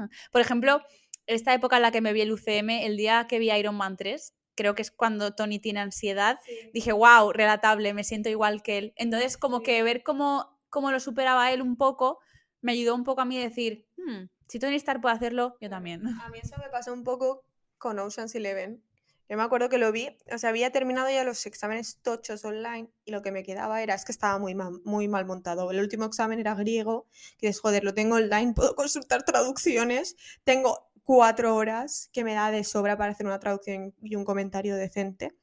[0.01, 0.09] ah, ah".
[0.31, 0.83] Por ejemplo,
[1.27, 3.97] esta época en la que me vi el UCM, el día que vi Iron Man
[3.97, 6.39] 3, creo que es cuando Tony tiene ansiedad,
[6.75, 8.93] dije, wow, relatable, me siento igual que él.
[8.97, 9.63] Entonces, como Sí.
[9.65, 12.19] que ver cómo, cómo lo superaba él un poco,
[12.61, 15.71] me ayudó un poco a mí a decir, "Hmm, si Tony Stark puede hacerlo, yo
[15.71, 16.07] también.
[16.07, 17.45] A mí eso me pasó un poco
[17.79, 18.83] con Ocean's Eleven.
[19.29, 22.91] Yo me acuerdo que lo vi, o sea, había terminado ya los exámenes tochos online
[23.05, 25.71] y lo que me quedaba era, es que estaba muy mal, muy mal montado.
[25.71, 27.07] El último examen era griego,
[27.39, 32.51] que es, joder, lo tengo online, puedo consultar traducciones, tengo cuatro horas que me da
[32.51, 35.35] de sobra para hacer una traducción y un comentario decente.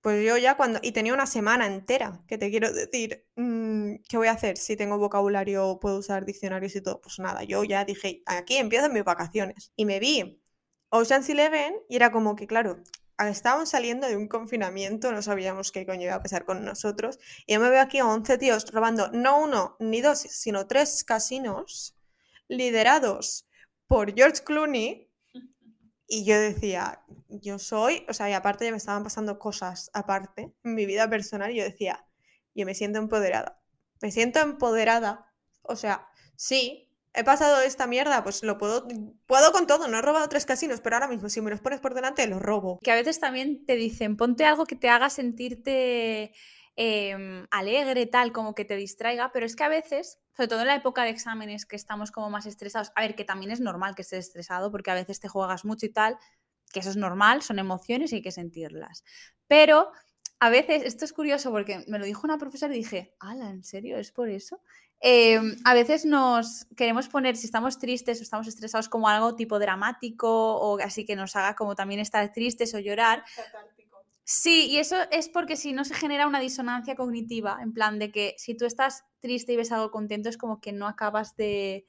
[0.00, 4.18] Pues yo ya cuando, y tenía una semana entera, que te quiero decir, mm, ¿qué
[4.18, 4.58] voy a hacer?
[4.58, 8.92] Si tengo vocabulario, puedo usar diccionarios y todo, pues nada, yo ya dije, aquí empiezan
[8.92, 9.72] mis vacaciones.
[9.76, 10.42] Y me vi
[10.90, 12.82] Ocean's Eleven y era como que, claro,
[13.18, 17.54] estábamos saliendo de un confinamiento, no sabíamos qué coño iba a pasar con nosotros, y
[17.54, 21.96] yo me veo aquí a 11 tíos robando no uno ni dos, sino tres casinos
[22.48, 23.48] liderados
[23.86, 25.10] por George Clooney,
[26.06, 30.54] y yo decía, yo soy, o sea, y aparte ya me estaban pasando cosas aparte
[30.62, 32.06] en mi vida personal, y yo decía,
[32.54, 33.60] yo me siento empoderada,
[34.00, 36.83] me siento empoderada, o sea, sí,
[37.14, 38.86] he pasado esta mierda, pues lo puedo,
[39.26, 41.80] puedo con todo, no he robado tres casinos, pero ahora mismo si me los pones
[41.80, 42.80] por delante, los robo.
[42.82, 46.32] Que a veces también te dicen, ponte algo que te haga sentirte
[46.76, 50.66] em, alegre, tal, como que te distraiga, pero es que a veces, sobre todo en
[50.66, 53.94] la época de exámenes que estamos como más estresados, a ver, que también es normal
[53.94, 56.18] que estés estresado porque a veces te juegas mucho y tal,
[56.72, 59.04] que eso es normal, son emociones y hay que sentirlas.
[59.46, 59.92] Pero
[60.40, 63.62] a veces, esto es curioso porque me lo dijo una profesora y dije, ala, ¿en
[63.62, 63.98] serio?
[63.98, 64.60] ¿Es por eso?
[65.00, 69.58] Eh, a veces nos queremos poner, si estamos tristes o estamos estresados, como algo tipo
[69.58, 73.22] dramático o así que nos haga como también estar tristes o llorar.
[74.24, 78.10] Sí, y eso es porque si no se genera una disonancia cognitiva, en plan de
[78.10, 81.86] que si tú estás triste y ves algo contento es como que no acabas de,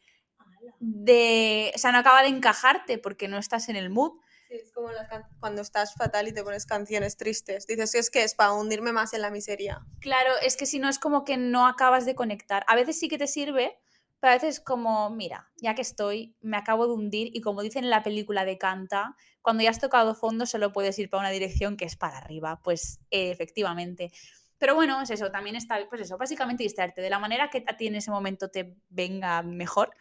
[0.80, 4.20] de o sea, no acaba de encajarte porque no estás en el mood.
[4.48, 7.66] Sí, es como las can- cuando estás fatal y te pones canciones tristes.
[7.68, 9.86] Dices, es que es para hundirme más en la miseria.
[10.00, 12.64] Claro, es que si no es como que no acabas de conectar.
[12.68, 13.80] A veces sí que te sirve,
[14.20, 17.62] pero a veces es como, mira, ya que estoy, me acabo de hundir y como
[17.64, 21.22] dicen en la película de Canta, cuando ya has tocado fondo solo puedes ir para
[21.22, 22.62] una dirección que es para arriba.
[22.64, 24.12] Pues eh, efectivamente.
[24.58, 27.76] Pero bueno, es eso, también está, pues eso, básicamente distraerte de la manera que a
[27.78, 29.92] ti en ese momento te venga mejor,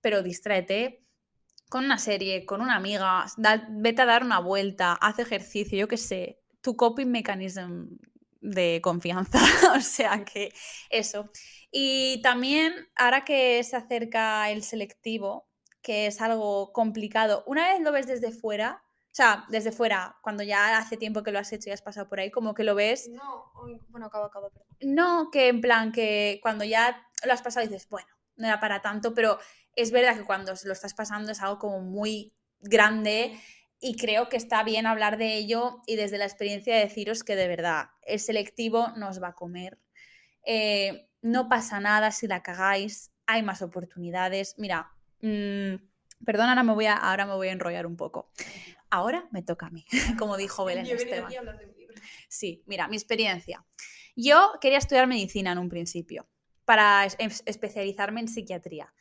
[0.00, 1.05] pero distráete
[1.68, 5.88] con una serie, con una amiga, da- vete a dar una vuelta, haz ejercicio, yo
[5.88, 7.86] qué sé, tu coping mechanism
[8.40, 9.38] de confianza,
[9.76, 10.52] o sea que
[10.90, 11.30] eso.
[11.70, 15.48] Y también, ahora que se acerca el selectivo,
[15.82, 20.42] que es algo complicado, una vez lo ves desde fuera, o sea, desde fuera, cuando
[20.42, 22.74] ya hace tiempo que lo has hecho y has pasado por ahí, como que lo
[22.74, 23.50] ves No,
[23.88, 24.66] bueno, acaba, acaba, perdón.
[24.80, 28.82] no, que en plan que cuando ya lo has pasado dices, bueno, no era para
[28.82, 29.38] tanto, pero
[29.76, 33.38] es verdad que cuando lo estás pasando es algo como muy grande
[33.78, 37.46] y creo que está bien hablar de ello y desde la experiencia deciros que de
[37.48, 39.78] verdad el selectivo nos va a comer.
[40.44, 44.54] Eh, no pasa nada si la cagáis, hay más oportunidades.
[44.58, 45.74] Mira, mm,
[46.24, 48.30] perdón, ahora me, voy a, ahora me voy a enrollar un poco.
[48.90, 49.84] Ahora me toca a mí,
[50.18, 51.32] como dijo Belén Esteban.
[52.28, 53.64] Sí, mira, mi experiencia.
[54.14, 56.26] Yo quería estudiar medicina en un principio
[56.64, 58.92] para es- es- especializarme en psiquiatría.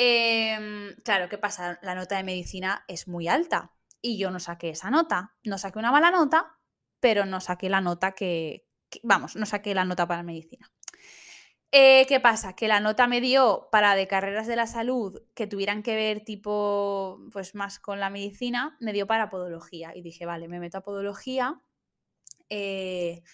[0.00, 1.80] Em, claro, ¿qué pasa?
[1.82, 5.34] La nota de medicina es muy alta y yo no saqué esa nota.
[5.42, 6.56] No saqué una mala nota,
[7.00, 8.68] pero no saqué la nota que,
[9.02, 10.70] vamos, no saqué la nota para medicina.
[11.72, 12.54] Eh, ¿Qué pasa?
[12.54, 16.20] Que la nota me dio para de carreras de la salud que tuvieran que ver
[16.20, 19.96] tipo, pues más con la medicina, me dio para podología.
[19.96, 21.60] Y dije, vale, me meto a podología
[22.50, 23.24] eh,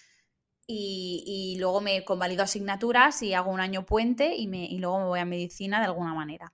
[0.67, 5.05] y, luego me convalido asignaturas y hago un año puente y, me, y luego me
[5.05, 6.53] voy a medicina de alguna manera.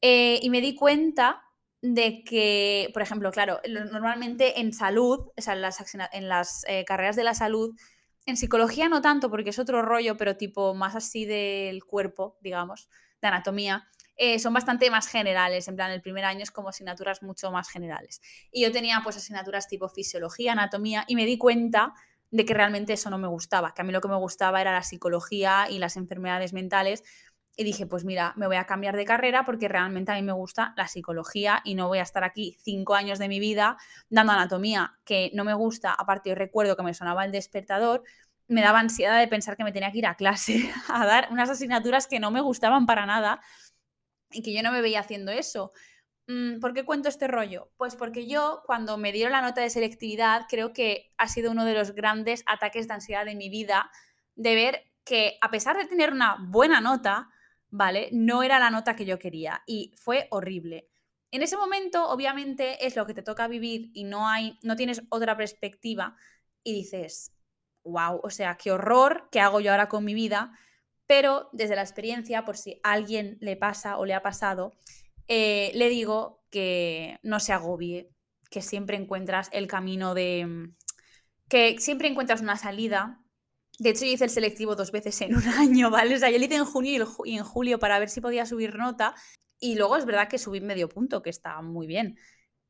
[0.00, 1.42] Eh, y me di cuenta
[1.80, 7.24] de que, por ejemplo, claro, normalmente en salud, o sea, en las, las carreras de
[7.24, 7.74] la salud,
[8.28, 12.90] en psicología no tanto, porque es otro rollo, pero tipo más así del cuerpo, digamos,
[13.22, 15.66] de anatomía, eh, son bastante más generales.
[15.66, 18.20] En plan, el primer año es como asignaturas mucho más generales.
[18.52, 21.94] Y yo tenía pues asignaturas tipo fisiología, anatomía, y me di cuenta
[22.30, 24.72] de que realmente eso no me gustaba, que a mí lo que me gustaba era
[24.72, 27.02] la psicología y las enfermedades mentales.
[27.56, 30.32] Y dije, pues mira, me voy a cambiar de carrera porque realmente a mí me
[30.32, 33.76] gusta la psicología y no voy a estar aquí cinco años de mi vida
[34.10, 35.92] dando anatomía que no me gusta.
[35.92, 38.04] Aparte, yo recuerdo que me sonaba el despertador
[38.48, 41.50] me daba ansiedad de pensar que me tenía que ir a clase a dar unas
[41.50, 43.40] asignaturas que no me gustaban para nada
[44.30, 45.72] y que yo no me veía haciendo eso.
[46.28, 47.70] Mm, ¿Por qué cuento este rollo?
[47.78, 51.64] Pues porque yo, cuando me dieron la nota de selectividad, creo que ha sido uno
[51.64, 53.90] de los grandes ataques de ansiedad de mi vida,
[54.36, 57.30] de ver que a pesar de tener una buena nota,
[57.70, 58.10] ¿vale?
[58.12, 60.90] No era la nota que yo quería y fue horrible.
[61.30, 65.02] En ese momento, obviamente, es lo que te toca vivir y no hay, no tienes
[65.08, 66.14] otra perspectiva
[66.62, 67.32] y dices,
[67.84, 70.52] wow, o sea, qué horror, ¿qué hago yo ahora con mi vida?
[71.06, 74.74] Pero desde la experiencia, por si a alguien le pasa o le ha pasado,
[75.28, 78.10] eh, le digo que no se agobie,
[78.50, 80.70] que siempre encuentras el camino de...
[81.48, 83.22] que siempre encuentras una salida.
[83.78, 86.16] De hecho, yo hice el selectivo dos veces en un año, ¿vale?
[86.16, 88.76] O sea, yo lo hice en junio y en julio para ver si podía subir
[88.76, 89.14] nota.
[89.60, 92.16] Y luego es verdad que subí medio punto, que está muy bien.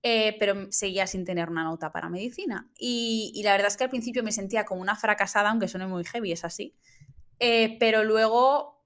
[0.02, 2.70] Eh, pero seguía sin tener una nota para medicina.
[2.78, 6.04] Y, la verdad es que al principio me sentía como una fracasada, aunque suene muy
[6.04, 6.76] heavy, es así.
[7.40, 8.77] Eh, pero luego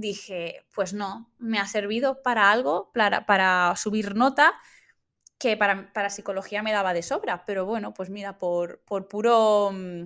[0.00, 4.54] dije, pues no, me ha servido para algo, para, para subir nota,
[5.38, 7.44] que para, para, psicología me daba de sobra.
[7.44, 9.70] Pero bueno, pues mira, por, por puro...
[9.72, 10.04] Mm,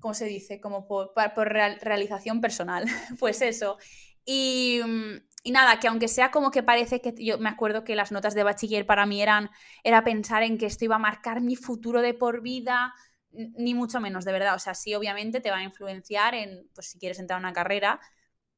[0.00, 0.60] ¿Cómo se dice?
[0.60, 2.84] Como por, por realización personal.
[3.20, 3.78] pues eso.
[4.24, 7.96] Y, mm, y nada, que aunque sea como que parece que yo me acuerdo que
[7.96, 9.50] las notas de bachiller para mí eran
[9.82, 12.94] era pensar en que esto iba a marcar mi futuro de por vida,
[13.32, 14.54] ni mucho menos, de verdad.
[14.54, 17.52] O sea, sí, obviamente te va a influenciar en, pues si quieres entrar a una
[17.52, 18.00] carrera,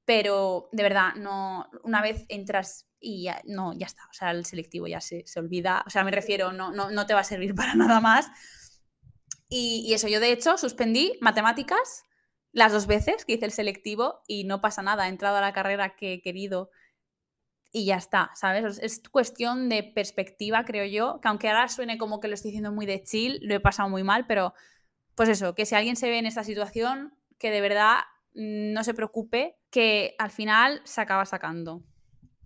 [0.04, 4.02] pero de verdad, no, una vez entras y ya, no, ya está.
[4.10, 5.84] O sea, el selectivo ya se, se olvida.
[5.86, 8.28] O sea, me refiero, no, no, no, te va a servir para nada más.
[9.48, 12.04] Y, y eso, yo de hecho suspendí matemáticas
[12.52, 15.52] las dos veces que hice el selectivo y no pasa nada, he entrado a la
[15.52, 16.70] carrera que he querido
[17.72, 18.78] y ya está, ¿sabes?
[18.78, 22.70] Es cuestión de perspectiva, creo yo, que aunque ahora suene como que lo estoy diciendo
[22.70, 24.54] muy de chill, lo he pasado muy mal, pero
[25.16, 28.94] pues eso, que si alguien se ve en esta situación, que de verdad no se
[28.94, 31.82] preocupe, que al final se acaba sacando.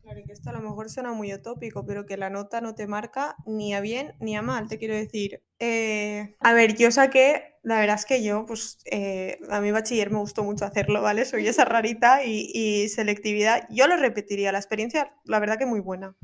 [0.02, 2.86] Claro, que esto a lo mejor suena muy utópico, pero que la nota no te
[2.86, 5.42] marca ni a bien ni a mal, te quiero decir.
[5.58, 10.10] Eh, a ver, yo saqué, la verdad es que yo, pues eh, a mi bachiller
[10.10, 11.26] me gustó mucho hacerlo, ¿vale?
[11.26, 13.68] Soy esa rarita y, selectividad.
[13.70, 16.16] Yo lo repetiría, la experiencia, la verdad que muy buena.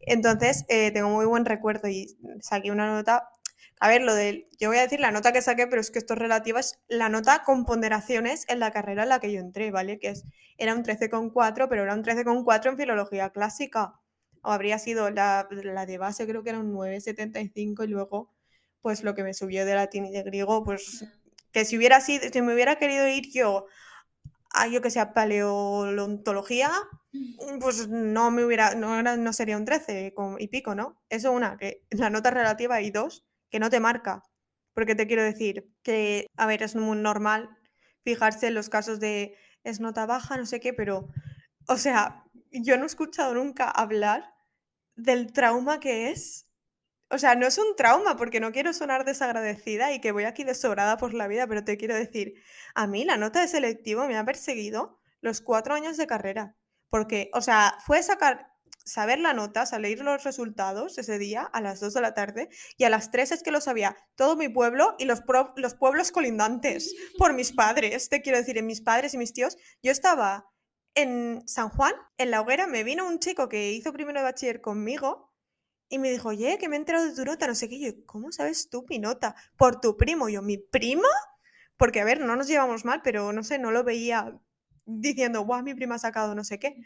[0.00, 3.28] Entonces, eh, tengo muy buen recuerdo y saqué una nota
[3.78, 5.98] a ver, lo de, yo voy a decir la nota que saqué, pero es que
[5.98, 9.40] esto es relativo, es la nota con ponderaciones en la carrera en la que yo
[9.40, 9.98] entré, ¿vale?
[9.98, 10.24] Que es,
[10.56, 14.00] era un 13,4, pero era un 13,4 en filología clásica.
[14.42, 15.46] O habría sido la,
[15.86, 18.32] de base, creo que era un 9,75 y luego,
[18.80, 21.04] pues lo que me subió de latín y de griego, pues
[21.52, 23.66] que si hubiera sido, si me hubiera querido ir yo
[24.50, 26.70] a, yo que sea, paleontología,
[27.60, 30.98] pues no me hubiera, no, no sería un 13 y pico, ¿no?
[31.10, 34.22] Eso una, que la nota relativa y dos, que no te marca.
[34.74, 37.48] Porque te quiero decir que, a ver, es muy normal
[38.04, 41.08] fijarse en los casos de es nota baja, no sé qué, pero,
[41.66, 44.34] o sea, yo no he escuchado nunca hablar
[44.94, 46.50] del trauma que es.
[47.08, 50.44] O sea, no es un trauma porque no quiero sonar desagradecida y que voy aquí
[50.44, 52.34] desobrada por la vida, pero te quiero decir,
[52.74, 56.56] a mí la nota de selectivo me ha perseguido los cuatro años de carrera.
[56.90, 58.52] Porque, o sea, fue sacar
[58.86, 62.84] saber la nota, salir los resultados ese día a las 2 de la tarde y
[62.84, 65.22] a las 3 es que lo sabía todo mi pueblo y los,
[65.56, 69.58] los pueblos colindantes por mis padres, te quiero decir, en mis padres y mis tíos.
[69.82, 70.48] Yo estaba
[70.94, 74.60] en San Juan, en la hoguera, me vino un chico que hizo primero de bachiller
[74.60, 75.34] conmigo
[75.88, 77.78] y me dijo, oye, que me he enterado de tu nota, no sé qué.
[77.78, 79.34] yo, ¿cómo sabes tú mi nota?
[79.56, 80.28] Por tu primo.
[80.28, 81.08] Yo, ¿mi primo?
[81.76, 84.40] Porque, a ver, no nos llevamos mal, pero no sé, no lo veía
[84.86, 86.76] diciendo, guau, mi prima ha sacado no sé qué.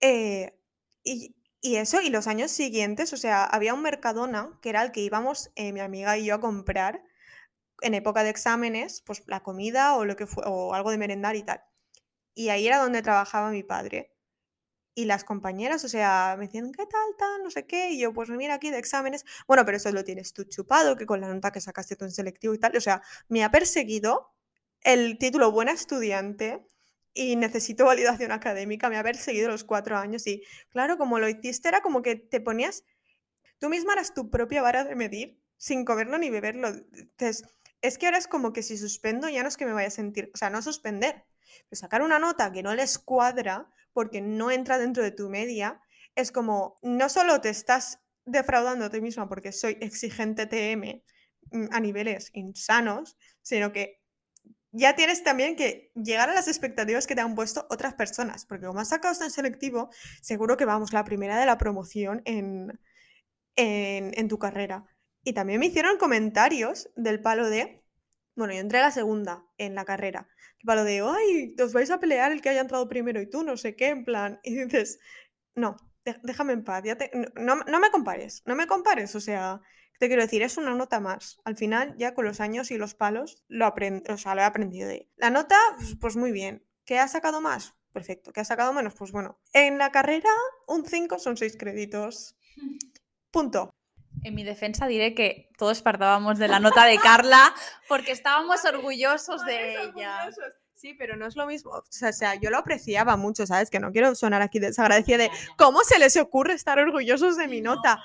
[0.00, 0.57] Eh,
[1.60, 5.00] y, eso, y los años siguientes, o sea, había un Mercadona, que era el que
[5.00, 7.02] íbamos eh, mi amiga y yo a comprar
[7.82, 11.36] en época de exámenes, pues la comida o lo que fue, o algo de merendar
[11.36, 11.62] y tal.
[12.34, 14.14] y ahí era donde trabajaba mi padre.
[14.94, 17.90] Y las compañeras, o sea, me decían, ¿qué tal, tal, no sé qué?
[17.92, 19.24] Y yo, pues mira aquí de exámenes.
[19.46, 22.10] Bueno, pero eso lo tienes tú chupado, que con la nota que sacaste tú en
[22.10, 22.76] selectivo y tal.
[22.76, 24.34] O sea, me ha perseguido
[24.82, 26.66] el título buena estudiante
[27.18, 28.88] y necesito validación académica.
[28.88, 32.40] Me ha perseguido los cuatro años y, claro, como lo hiciste, era como que te
[32.40, 32.84] ponías,
[33.58, 36.68] tú misma eras tu propia vara de medir sin comerlo ni beberlo.
[36.68, 37.42] Entonces,
[37.82, 39.90] es que ahora es como que si suspendo ya no es que me vaya a
[39.90, 41.24] sentir, o sea, no suspender,
[41.68, 45.80] pero sacar una nota que no les cuadra porque no entra dentro de tu media,
[46.14, 51.02] es como, no solo te estás defraudando a ti misma porque soy exigente TM
[51.50, 53.97] mm, a niveles insanos, sino que
[54.72, 58.66] ya tienes también que llegar a las expectativas que te han puesto otras personas, porque
[58.66, 59.90] como has sacado en selectivo,
[60.20, 62.78] seguro que vamos la primera de la promoción en,
[63.56, 64.84] en, tu carrera.
[65.24, 67.82] Y también me hicieron comentarios del palo de,
[68.36, 70.28] bueno, yo entré la segunda en la carrera,
[70.60, 73.42] el palo de, ay, os vais a pelear el que haya entrado primero y tú,
[73.42, 75.00] no sé qué, en plan, y dices,
[75.54, 75.76] no,
[76.22, 76.96] déjame en paz, ya
[77.34, 79.60] no, no, me compares, no me compares, o sea,
[79.98, 81.40] te quiero decir, es una nota más.
[81.44, 84.88] Al final, ya con los años y los palos, lo, o sea, lo he aprendido
[84.88, 86.64] de La nota, pues, pues muy bien.
[86.84, 87.74] ¿Qué ha sacado más?
[87.92, 88.32] Perfecto.
[88.32, 88.94] ¿Qué ha sacado menos?
[88.94, 89.40] Pues bueno.
[89.52, 90.30] En la carrera,
[90.66, 92.36] un 5 son 6 créditos.
[93.30, 93.74] Punto.
[94.24, 97.54] En mi defensa diré que todos partábamos de la nota de Carla
[97.88, 100.30] porque estábamos orgullosos de ella.
[100.74, 101.70] Sí, pero no es lo mismo.
[101.70, 103.70] O sea, yo lo apreciaba mucho, ¿sabes?
[103.70, 107.60] Que no quiero sonar aquí desagradecida de cómo se les ocurre estar orgullosos de mi
[107.60, 108.02] nota.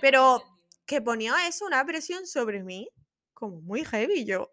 [0.00, 0.42] Pero
[0.86, 2.88] que ponía eso, una presión sobre mí,
[3.32, 4.24] como muy heavy.
[4.24, 4.50] Yo,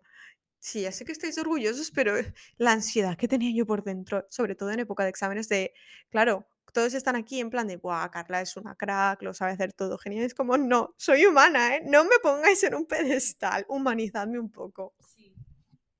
[0.59, 2.13] sí, ya sé que estáis orgullosos, pero
[2.57, 5.73] la ansiedad que tenía yo por dentro, sobre todo en época de exámenes, de,
[6.09, 9.73] claro, todos están aquí en plan de, ¡buah, Carla es una crack, lo sabe hacer
[9.73, 10.25] todo genial!
[10.25, 11.82] Es como, no, soy humana, ¿eh?
[11.86, 14.93] No me pongáis en un pedestal, humanizadme un poco.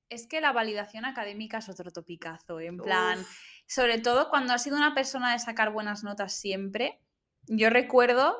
[0.08, 3.24] Es que la validación académica es otro topicazo, en plan,
[3.66, 7.00] sobre todo cuando has sido una persona de sacar buenas notas siempre.
[7.46, 8.36] Yo recuerdo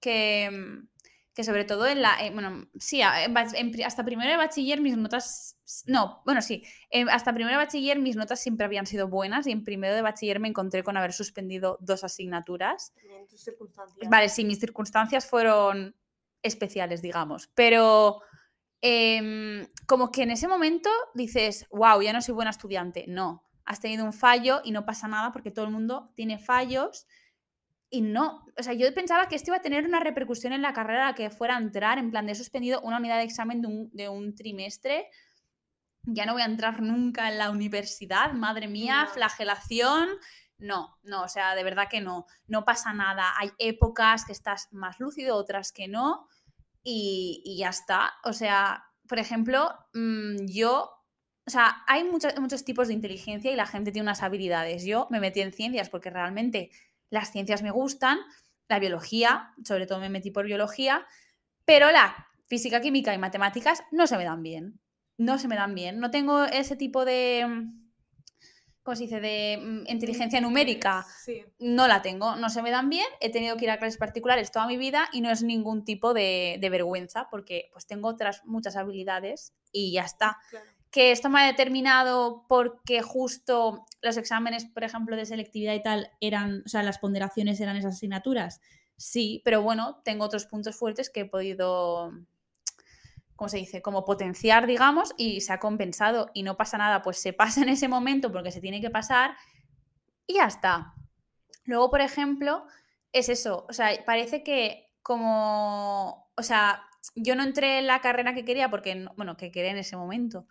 [0.00, 0.88] que, mm,
[1.34, 6.22] que sobre todo en la, eh, bueno, sí, hasta primero de bachiller mis notas, no,
[6.24, 9.64] bueno, sí, em, hasta primero de bachiller mis notas siempre habían sido buenas y en
[9.64, 12.94] primero de bachiller me encontré con haber suspendido dos asignaturas.
[14.08, 15.96] Vale, sí, mis circunstancias fueron
[16.40, 18.20] especiales, digamos, pero
[18.80, 23.06] em, como que en ese momento dices, wow, ya no soy buena estudiante.
[23.08, 27.06] No, has tenido un fallo y no pasa nada porque todo el mundo tiene fallos
[27.94, 30.72] y no, o sea, yo pensaba que esto iba a tener una repercusión en la
[30.72, 33.62] carrera a la que fuera a entrar, en plan de suspendido una unidad de examen
[33.92, 35.08] de un, trimestre,
[36.02, 40.08] ya no voy a entrar nunca en la universidad, madre mía, flagelación.
[40.58, 43.32] No, no, o sea, de verdad que no, no pasa nada.
[43.38, 46.26] Hay épocas que estás más lúcido, otras que no,
[46.82, 48.14] y, ya está.
[48.24, 50.90] O sea, por ejemplo, mm, yo
[51.46, 54.84] o sea, hay muchos, muchos tipos de inteligencia y la gente tiene unas habilidades.
[54.84, 56.70] Yo me metí en ciencias porque realmente
[57.14, 58.18] las ciencias me gustan,
[58.68, 61.06] la biología, sobre todo me metí por biología,
[61.64, 64.80] pero la física, química y matemáticas no se me dan bien.
[65.16, 66.00] No se me dan bien.
[66.00, 67.46] No tengo ese tipo de.
[68.82, 69.20] ¿Cómo se dice?
[69.20, 71.06] De mm, inteligencia numérica.
[71.58, 72.36] No la tengo.
[72.36, 73.06] No se me dan bien.
[73.20, 76.12] He tenido que ir a clases particulares toda mi vida y no es ningún tipo
[76.12, 80.36] de, vergüenza porque pues tengo otras muchas habilidades y ya está
[80.94, 86.12] que esto me ha determinado porque justo los exámenes, por ejemplo, de selectividad y tal,
[86.20, 88.60] eran, o sea, las ponderaciones eran esas asignaturas.
[88.96, 92.12] Sí, pero bueno, tengo otros puntos fuertes que he podido,
[93.34, 93.82] ¿cómo se dice?
[93.82, 97.70] Como potenciar, digamos, y se ha compensado y no pasa nada, pues se pasa en
[97.70, 99.34] ese momento porque se tiene que pasar
[100.28, 100.94] y ya está.
[101.64, 102.68] Luego, por ejemplo,
[103.12, 106.84] es eso, o sea, parece que como, o sea,
[107.16, 110.46] yo no entré en la carrera que quería porque, bueno, que quería en ese momento,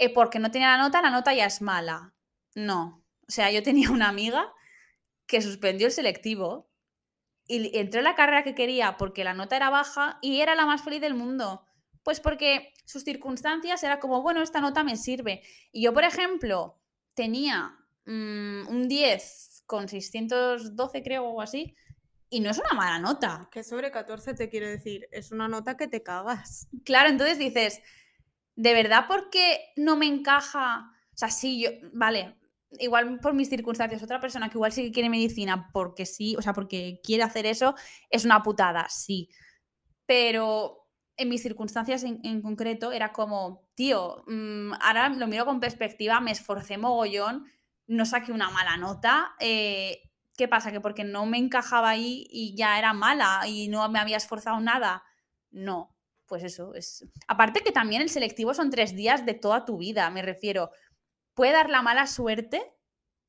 [0.00, 2.14] eh, porque no tenía la nota, la nota ya es mala.
[2.54, 3.04] No.
[3.28, 4.52] O sea, yo tenía una amiga
[5.26, 6.70] que suspendió el selectivo
[7.46, 10.64] y entró en la carrera que quería porque la nota era baja y era la
[10.64, 11.64] más feliz del mundo.
[12.02, 15.42] Pues porque sus circunstancias era como, bueno, esta nota me sirve.
[15.70, 16.80] Y yo, por ejemplo,
[17.12, 17.76] tenía
[18.06, 21.76] mm, un 10 con 612, creo, o así,
[22.30, 23.48] y no es una mala nota.
[23.52, 26.68] Que sobre 14 te quiere decir, es una nota que te cagas.
[26.84, 27.82] Claro, entonces dices,
[28.60, 30.92] ¿de verdad porque no me encaja?
[31.14, 32.36] O sea, sí, yo, vale,
[32.78, 36.42] igual por mis circunstancias, otra persona que igual sí que quiere medicina porque sí, o
[36.42, 37.74] sea, porque quiere hacer eso,
[38.10, 39.30] es una putada, sí.
[40.04, 46.20] Pero en mis circunstancias en, concreto era como, tío, mm, ahora lo miro con perspectiva,
[46.20, 47.46] me esforcé mogollón,
[47.86, 49.34] no saqué una mala nota.
[49.40, 50.02] Eh,
[50.36, 50.70] ¿Qué pasa?
[50.70, 54.60] ¿Que porque no me encajaba ahí y ya era mala y no me había esforzado
[54.60, 55.02] nada?
[55.50, 55.89] No,
[56.30, 57.04] pues eso, es...
[57.26, 60.70] Aparte que también el selectivo son tres días de toda tu vida, me refiero.
[61.34, 62.62] Puede dar la mala suerte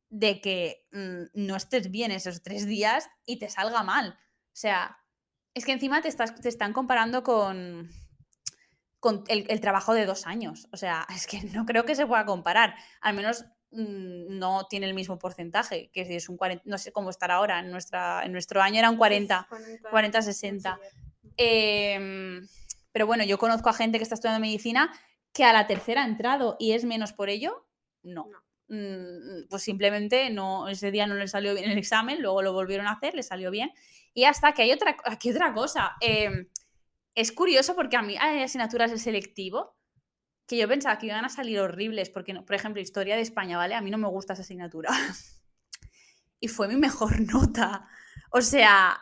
[0.09, 4.19] de que mm, no estés bien esos tres días y te salga mal.
[4.19, 4.99] O sea,
[5.55, 7.89] es que encima te, estás, te están comparando con,
[8.99, 10.67] con el, trabajo de dos años.
[10.71, 12.75] O sea, es que no creo que se pueda comparar.
[13.01, 16.91] Al menos mm, no tiene el mismo porcentaje, que si es un 40, no sé
[16.91, 19.47] cómo estará ahora, en, nuestra, en nuestro año era un 40,
[19.91, 20.77] 40-60.
[21.37, 22.47] Em,
[22.91, 24.91] pero bueno, yo conozco a gente que está estudiando medicina
[25.33, 27.67] que a la tercera ha entrado y es menos por ello,
[28.03, 28.29] no.
[28.67, 32.87] Mm, pues simplemente no, ese día no le salió bien el examen, luego lo volvieron
[32.87, 33.71] a hacer, le salió bien.
[34.13, 35.95] Y hasta que hay otra, aquí otra cosa.
[35.99, 36.47] Em,
[37.15, 39.75] es curioso porque a mí hay asignaturas del selectivo
[40.47, 43.75] que yo pensaba que iban a salir horribles, porque, por ejemplo, historia de España, ¿vale?
[43.75, 44.89] A mí no me gusta esa asignatura.
[46.39, 47.87] y fue mi mejor nota.
[48.31, 48.99] O sea,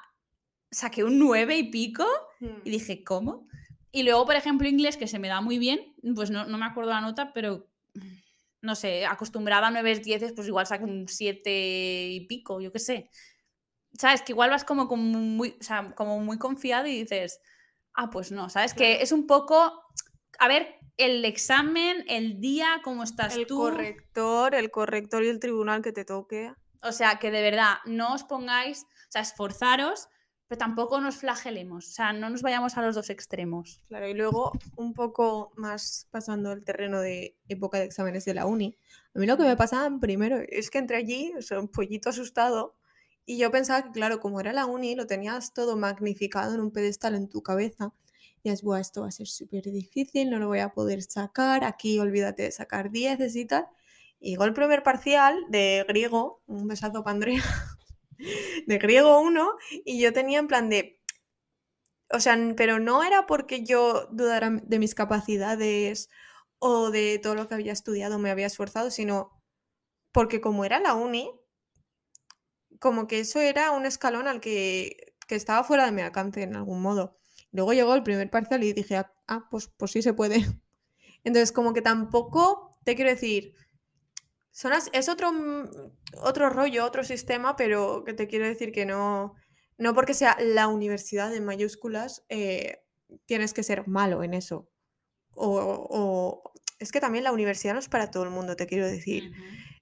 [0.71, 2.05] saqué un 9 y pico
[2.39, 2.63] y hmm.
[2.63, 3.47] dije, ¿cómo?
[3.91, 6.65] Y luego, por ejemplo, inglés, que se me da muy bien, pues no, no me
[6.65, 7.67] acuerdo la nota, pero
[8.61, 12.79] no sé, acostumbrada a 9 10, pues igual saco un 7 y pico, yo qué
[12.79, 13.09] sé.
[13.97, 14.21] ¿Sabes?
[14.21, 17.39] Que igual vas como, como, muy, o sea, como muy confiado y dices,
[17.93, 18.73] ah, pues no, ¿sabes?
[18.73, 19.83] Que es un poco,
[20.37, 23.67] a ver, el examen, el día, cómo estás el tú.
[23.67, 26.53] El corrector, el corrector y el tribunal que te toque.
[26.81, 30.09] O sea, que de verdad, no os pongáis, o sea, esforzaros,
[30.49, 33.81] pero tampoco nos flagelemos, o sea, no nos vayamos a los dos extremos.
[33.87, 38.47] Claro, y luego un poco más pasando el terreno de época de exámenes de la
[38.47, 38.75] uni,
[39.13, 42.09] a mí lo que me pasaba primero es que entré allí, o sea, un pollito
[42.09, 42.75] asustado,
[43.27, 46.71] y yo pensaba que, claro, como era la uni, lo tenías todo magnificado en un
[46.71, 47.93] pedestal en tu cabeza.
[48.41, 51.63] Y es, Buah, esto va a ser súper difícil, no lo voy a poder sacar,
[51.63, 53.67] aquí olvídate de sacar 10 y tal.
[54.19, 57.43] Y llegó el primer parcial de griego, un besazo para Andrea,
[58.67, 59.51] de griego 1
[59.86, 61.01] y yo tenía en plan de...
[62.11, 66.09] O sea, pero no era porque yo dudara de mis capacidades
[66.57, 69.32] o de todo lo que había estudiado, me había esforzado, sino
[70.11, 71.32] porque como era la uni,
[72.80, 76.55] como que eso era un escalón al que, que estaba fuera de mi alcance en
[76.55, 77.20] algún modo.
[77.51, 80.38] Luego llegó el primer parcial y dije, ah, ah pues, pues sí se puede.
[81.24, 83.53] Entonces, como que tampoco, te quiero decir,
[84.93, 85.69] es otro, mm,
[86.23, 89.33] otro rollo, otro sistema, pero que te quiero decir que no,
[89.77, 92.83] no porque sea la universidad en mayúsculas, eh,
[93.25, 94.69] tienes que ser malo en eso.
[95.35, 99.31] O, es que también la universidad no es para todo el mundo, te quiero decir.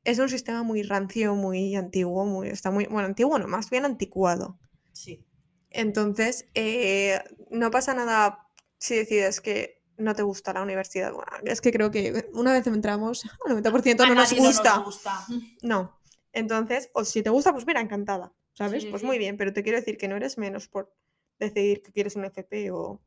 [0.04, 3.86] Es un sistema muy rancio, muy antiguo, muy, está muy, bueno, antiguo no, más bien
[3.86, 4.60] anticuado.
[4.94, 5.26] Sí.
[5.70, 8.48] Entonces, eh, no pasa nada
[8.80, 11.12] si decides que no te gusta la universidad.
[11.44, 14.78] es que creo que una vez entramos, al 90% no nos gusta.
[14.78, 15.26] No, gusta.
[15.62, 16.00] no.
[16.34, 18.34] Entonces, o si te gusta, pues mira, encantada.
[18.54, 18.86] ¿Sabes?
[18.86, 20.92] pues muy bien, pero te quiero decir que no eres menos por
[21.38, 23.00] decidir que quieres un FP o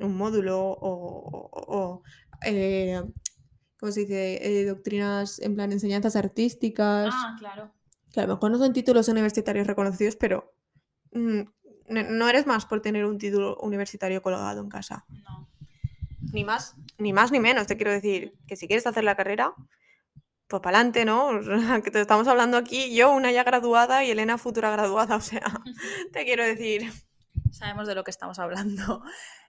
[0.00, 2.02] un módulo o,
[2.44, 3.00] eh,
[3.78, 4.40] ¿cómo se dice?
[4.42, 7.14] Eh, doctrinas en plan enseñanzas artísticas.
[7.16, 7.72] Ah, claro.
[8.12, 10.52] Que a lo mejor no son títulos universitarios reconocidos, pero
[11.12, 11.42] mm,
[11.88, 15.06] no eres más por tener un título universitario colgado en casa.
[15.08, 15.55] No
[16.32, 19.54] ni más, ni más ni menos, te quiero decir, que si quieres hacer la carrera,
[20.48, 21.40] pues para adelante, ¿no?
[21.82, 25.42] que te estamos hablando aquí, yo una ya graduada y Elena futura graduada, o sea,
[26.12, 26.90] te quiero decir.
[27.50, 29.02] Sabemos de lo que estamos hablando.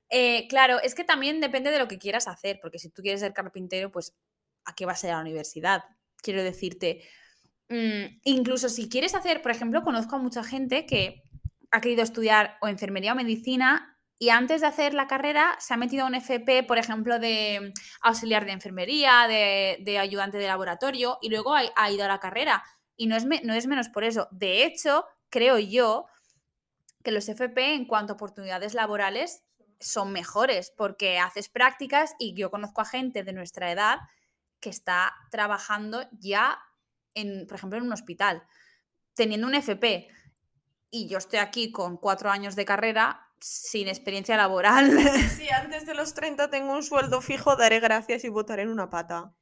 [0.10, 3.20] Eh, claro, es que también depende de lo que quieras hacer, porque si tú quieres
[3.20, 4.16] ser carpintero, pues
[4.66, 5.84] ¿a qué vas a ir a la universidad?
[6.22, 7.04] Quiero decirte,
[7.70, 11.24] mm, incluso si quieres hacer, por ejemplo, conozco a mucha gente que
[11.72, 15.78] ha querido estudiar o enfermería o medicina y antes de hacer la carrera se ha
[15.78, 21.30] metido a un FP, por ejemplo, de auxiliar de enfermería, de, ayudante de laboratorio, y
[21.30, 22.64] luego ha, ido a la carrera.
[22.96, 24.28] Y no es, no es menos por eso.
[24.32, 26.08] De hecho, creo yo
[27.04, 29.44] que los FP en cuanto a oportunidades laborales
[29.80, 34.00] son mejores, porque haces prácticas y yo conozco a gente de nuestra edad
[34.60, 36.58] que está trabajando ya,
[37.14, 38.42] en, por ejemplo, en un hospital,
[39.14, 40.08] teniendo un FP.
[40.90, 44.92] Y yo estoy aquí con cuatro años de carrera sin experiencia laboral.
[45.38, 48.90] Si antes de los 30 tengo un sueldo fijo, daré gracias y votaré en una
[48.90, 49.34] pata.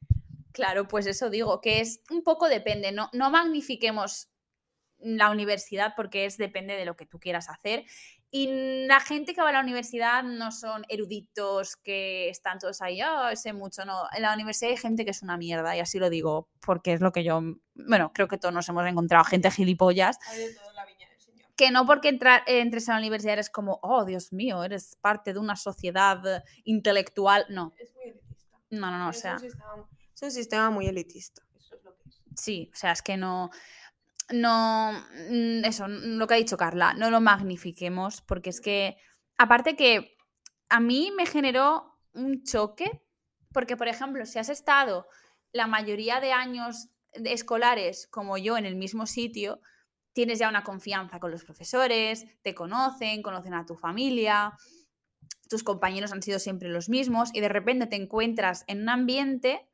[0.51, 4.29] Claro, pues eso digo, que es un poco depende, no, no magnifiquemos
[4.99, 7.85] la universidad porque es depende de lo que tú quieras hacer.
[8.31, 12.99] Y la gente que va a la universidad no son eruditos que están todos ahí,
[13.01, 14.03] oh, sé mucho, no.
[14.13, 16.99] En la universidad hay gente que es una mierda, y así lo digo, porque es
[16.99, 17.41] lo que yo,
[17.75, 20.17] bueno, creo que todos nos hemos encontrado, gente gilipollas.
[20.27, 20.74] Hay de todo la viña
[21.55, 25.33] que no porque entrar, entres a la universidad eres como, oh, Dios mío, eres parte
[25.33, 27.45] de una sociedad intelectual.
[27.49, 27.73] No.
[27.79, 28.57] Es muy elitista.
[28.71, 29.35] No, no, no, o sea.
[29.35, 31.41] Es un, sistema, muy elitista.
[31.57, 32.21] Eso es lo que es.
[32.35, 33.51] Sí, o sea, es que no.
[34.33, 34.91] No.
[35.29, 38.97] Mm, eso, lo que ha dicho Carla, no lo magnifiquemos, porque es que.
[39.37, 40.17] Aparte que
[40.69, 43.01] a mí me generó un choque,
[43.53, 45.07] porque, por ejemplo, si has estado
[45.51, 49.61] la mayoría de años escolares como yo en el mismo sitio,
[50.15, 54.53] tienes ya una confianza con los profesores, te conocen, conocen a tu familia,
[55.49, 59.67] tus compañeros han sido siempre los mismos y de repente te encuentras en un ambiente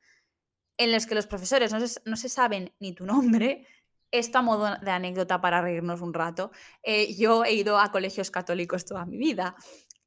[0.77, 1.71] en los que los profesores
[2.05, 3.67] no se, saben ni tu nombre.
[4.09, 6.51] Esto a modo de anécdota para reírnos un rato.
[6.81, 9.55] Eh, yo he ido a colegios católicos toda mi vida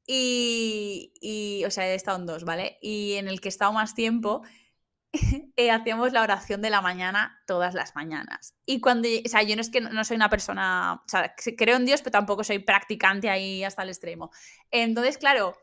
[0.05, 2.77] y, y, o sea, he estado en dos, ¿vale?
[2.81, 4.43] Y en el que he estado más tiempo,
[5.55, 8.55] eh, hacíamos la oración de la mañana todas las mañanas.
[8.65, 11.77] Y cuando, o sea, yo no es que no, soy una persona, o sea, creo
[11.77, 14.31] en Dios, pero tampoco soy practicante ahí hasta el extremo.
[14.71, 15.55] Entonces, claro,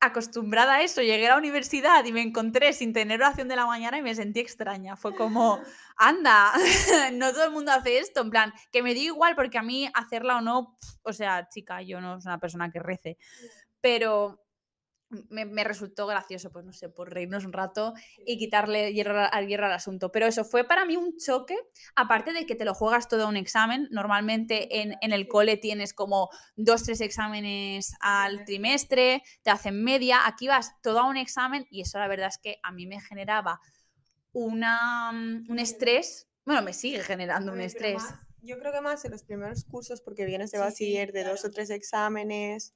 [0.00, 3.66] acostumbrada a eso, llegué a la universidad y me encontré sin tener oración de la
[3.66, 4.96] mañana y me sentí extraña.
[4.96, 5.60] Fue como,
[5.96, 6.52] anda,
[7.14, 9.88] no todo el mundo hace esto, en plan, que me dio igual porque a mí
[9.94, 13.18] hacerla o no, o sea, chica, yo no soy una persona que rece,
[13.80, 14.43] pero
[15.28, 17.94] me, resultó gracioso, pues no sé, por reírnos un rato
[18.26, 20.10] y quitarle hierro, al hierro al asunto.
[20.12, 21.56] Pero eso fue para mí un choque,
[21.94, 23.88] aparte de que te lo juegas todo un examen.
[23.90, 30.26] Normalmente en, en el cole tienes como dos, tres exámenes al trimestre, te hacen media,
[30.26, 33.00] aquí vas todo a un examen y eso la verdad es que a mí me
[33.00, 33.60] generaba
[34.34, 38.02] una, mm, un estrés, bueno, me sigue generando un estrés.
[38.42, 41.50] yo creo que más en los primeros cursos, porque vienes de bachiller de dos o
[41.50, 42.74] tres exámenes,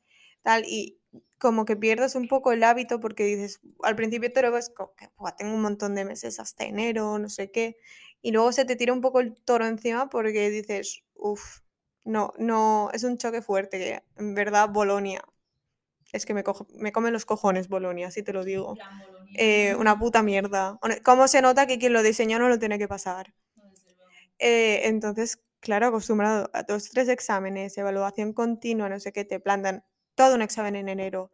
[0.49, 0.99] tal, y
[1.39, 4.95] como que pierdes un poco el hábito porque dices, al principio te lo ves como
[4.97, 7.77] que tengo un montón de meses hasta enero, no sé qué,
[8.23, 11.61] y luego se te tira un poco el toro encima porque dices, uff,
[12.05, 15.23] no, no, es un choque fuerte, que en verdad Bolonia,
[16.13, 16.45] es que me,
[16.75, 18.77] me comen los cojones Bolonia, así te lo digo.
[19.35, 20.79] Eh, una puta mierda.
[21.05, 23.35] ¿Cómo se nota que quien lo diseñó no lo tiene que pasar?
[24.39, 29.85] Eh, entonces, claro, acostumbrado a dos, tres exámenes, evaluación continua, no sé qué, te plantan
[30.19, 31.31] todo un examen en enero.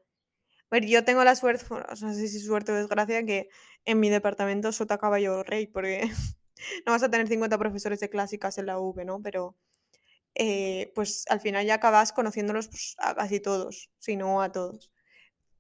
[0.71, 3.49] A ver, yo tengo la suerte, no sé si suerte o desgracia, que
[3.87, 6.03] en mi departamento sota caballo rey, porque
[6.87, 9.23] no vas a tener 50 profesores de clásicas en la UV, ¿no?
[9.23, 9.57] Pero
[10.35, 14.93] eh, pues al final ya acabas conociéndolos pues, a casi todos, si no a todos.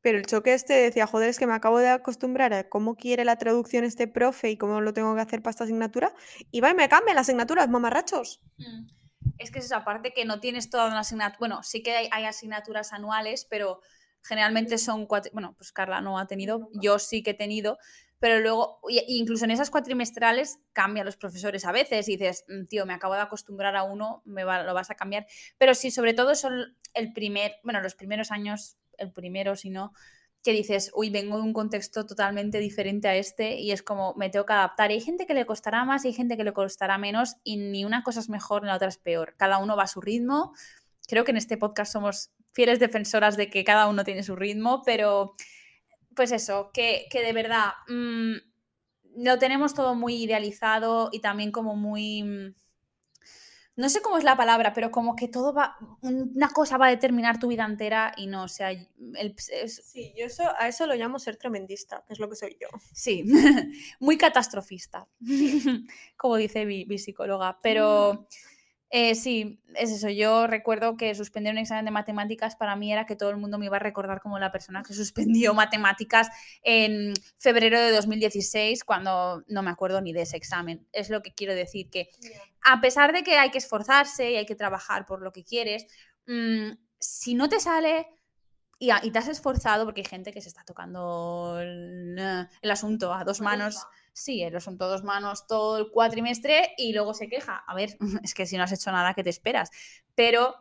[0.02, 3.24] Pero el choque este decía, joder, es que me acabo de acostumbrar a cómo quiere
[3.24, 6.14] la traducción este profe y cómo lo tengo que hacer para esta asignatura.
[6.50, 8.42] Y va y me cambia la asignatura, mamarrachos.
[8.58, 9.03] Mm
[9.38, 12.24] es que es esa parte que no tienes toda una asignatura, bueno, sí que hay,
[12.24, 13.80] asignaturas anuales, pero
[14.22, 17.78] generalmente son cuatro, bueno, pues Carla no ha tenido, yo sí que he tenido,
[18.18, 22.86] pero luego, incluso en esas cuatrimestrales cambian los profesores a veces y dices, mm, tío,
[22.86, 25.26] me acabo de acostumbrar a uno, me lo vas a cambiar,
[25.58, 29.92] pero sí, sobre todo son el primer, bueno, los primeros años, el primero, si no,
[30.44, 34.28] que dices, uy, vengo de un contexto totalmente diferente a este y es como me
[34.28, 34.90] tengo que adaptar.
[34.90, 37.86] hay gente que le costará más y hay gente que le costará menos y ni
[37.86, 39.34] una cosa es mejor ni la otra es peor.
[39.38, 40.52] Cada uno va a su ritmo.
[41.08, 44.82] Creo que en este podcast somos fieles defensoras de que cada uno tiene su ritmo,
[44.84, 45.34] pero
[46.14, 48.34] pues eso, que, de verdad mm,
[49.24, 52.54] lo tenemos todo muy idealizado y también como muy mm,
[53.76, 56.90] no sé cómo es la palabra, pero como que todo va, una cosa va a
[56.90, 60.94] determinar tu vida entera y no, o sea, el, sí, yo eso, a eso lo
[60.94, 62.68] llamo ser tremendista, que es lo que soy yo.
[62.92, 63.24] Sí,
[64.00, 65.08] muy catastrofista,
[66.16, 68.14] como dice mi, mi psicóloga, pero...
[68.14, 68.53] Mm.
[68.90, 70.08] Eh, sí, es eso.
[70.08, 73.58] Yo recuerdo que suspender un examen de matemáticas para mí era que todo el mundo
[73.58, 76.28] me iba a recordar como la persona que suspendió matemáticas
[76.62, 80.86] en febrero de 2016, cuando no me acuerdo ni de ese examen.
[80.92, 82.10] Es lo que quiero decir, que
[82.62, 85.86] a pesar de que hay que esforzarse y hay que trabajar por lo que quieres,
[86.26, 88.06] mm, si no te sale
[88.78, 93.40] y, te has esforzado, porque hay gente que se está tocando el, asunto a dos
[93.40, 97.62] manos sí, lo son todos manos todo el cuatrimestre y luego se queja.
[97.66, 99.70] A ver, es que si no has hecho nada, ¿qué te esperas?
[100.14, 100.54] Pero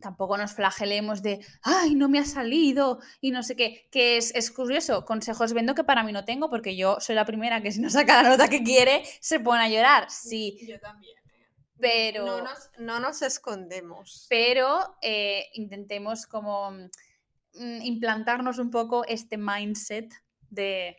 [0.00, 4.34] tampoco nos flagelemos de, ay, no me ha salido y no sé qué, que es,
[4.34, 7.72] es, curioso, consejos vendo que para mí no tengo porque yo soy la primera que
[7.72, 10.58] si no saca la nota que quiere se pone a llorar, sí.
[10.66, 11.16] Yo también.
[11.18, 11.46] ¿eh?
[11.78, 12.44] Pero...
[12.78, 14.26] No nos, escondemos.
[14.28, 20.12] Pero eh, intentemos como mm, implantarnos un poco este mindset
[20.50, 20.98] de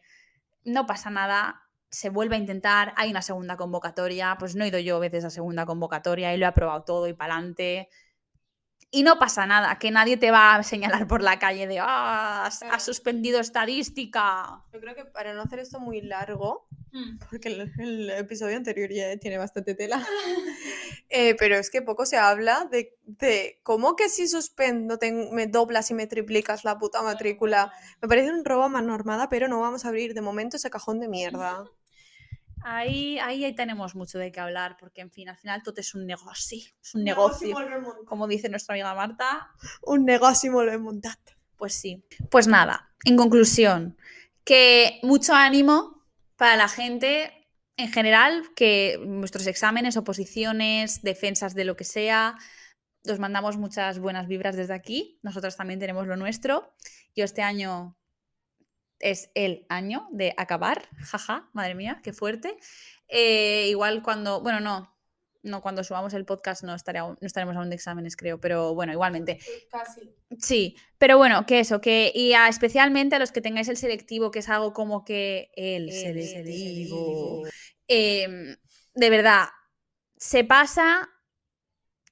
[0.63, 4.79] no pasa nada, se vuelve a intentar, hay una segunda convocatoria, pues no he ido
[4.79, 7.89] yo a veces a segunda convocatoria y lo he aprobado todo y para adelante.
[8.89, 12.45] Y no pasa nada, que nadie te va a señalar por la calle de, ah,
[12.45, 14.63] has, suspendido estadística.
[14.71, 17.17] Yo creo que para no hacer esto muy largo, mm.
[17.29, 20.01] porque el, episodio anterior ya tiene bastante tela,
[21.09, 24.97] eh, pero es que poco se habla de, de cómo que si suspendo
[25.31, 27.73] me doblas y me triplicas la puta matrícula.
[28.01, 30.69] Me parece un robo a mano armada, pero no vamos a abrir de momento ese
[30.69, 31.65] cajón de mierda.
[32.63, 36.05] Ahí, ahí, tenemos mucho de qué hablar, porque en fin, al final todo es un
[36.05, 37.55] negocio, es un negocio,
[38.05, 39.51] como dice nuestra amiga Marta.
[39.83, 41.05] Un negocio molt
[41.55, 42.03] Pues sí.
[42.29, 43.97] Pues nada, en conclusión,
[44.43, 46.03] que mucho ánimo
[46.35, 47.37] para la gente
[47.77, 52.37] en general, que nuestros exámenes, oposiciones, defensas de lo que sea,
[53.07, 55.19] os mandamos muchas buenas vibras desde aquí.
[55.21, 56.73] Nosotros también tenemos lo nuestro.
[57.15, 57.95] Yo este año
[58.99, 60.87] es el año de acabar.
[60.97, 62.57] Jaja, madre mía, qué fuerte.
[63.07, 64.97] Eh, igual cuando, bueno, no,
[65.43, 69.39] no, cuando subamos el podcast no, no estaremos aún de exámenes, creo, pero bueno, igualmente.
[69.71, 70.13] Casi.
[70.39, 74.39] Sí, pero bueno, que eso, que y especialmente a los que tengáis el selectivo, que
[74.39, 77.43] es algo como que el, selectivo.
[77.87, 78.55] Em,
[78.93, 79.45] de verdad,
[80.17, 81.09] se pasa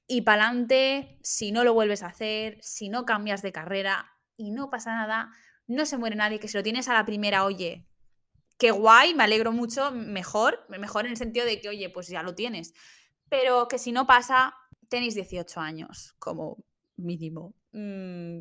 [0.06, 4.52] y para adelante, si no lo vuelves a hacer, si no cambias de carrera y
[4.52, 5.30] no pasa nada,
[5.66, 7.86] no se muere nadie, que si lo tienes a la primera, oye,
[8.58, 12.22] qué guay, me alegro mucho, mejor, mejor en el sentido de que, oye, pues ya
[12.22, 12.74] lo tienes.
[13.28, 14.54] Pero que si no pasa,
[14.88, 16.64] tenéis 18 años como
[16.96, 17.54] mínimo.
[17.72, 18.40] Mm,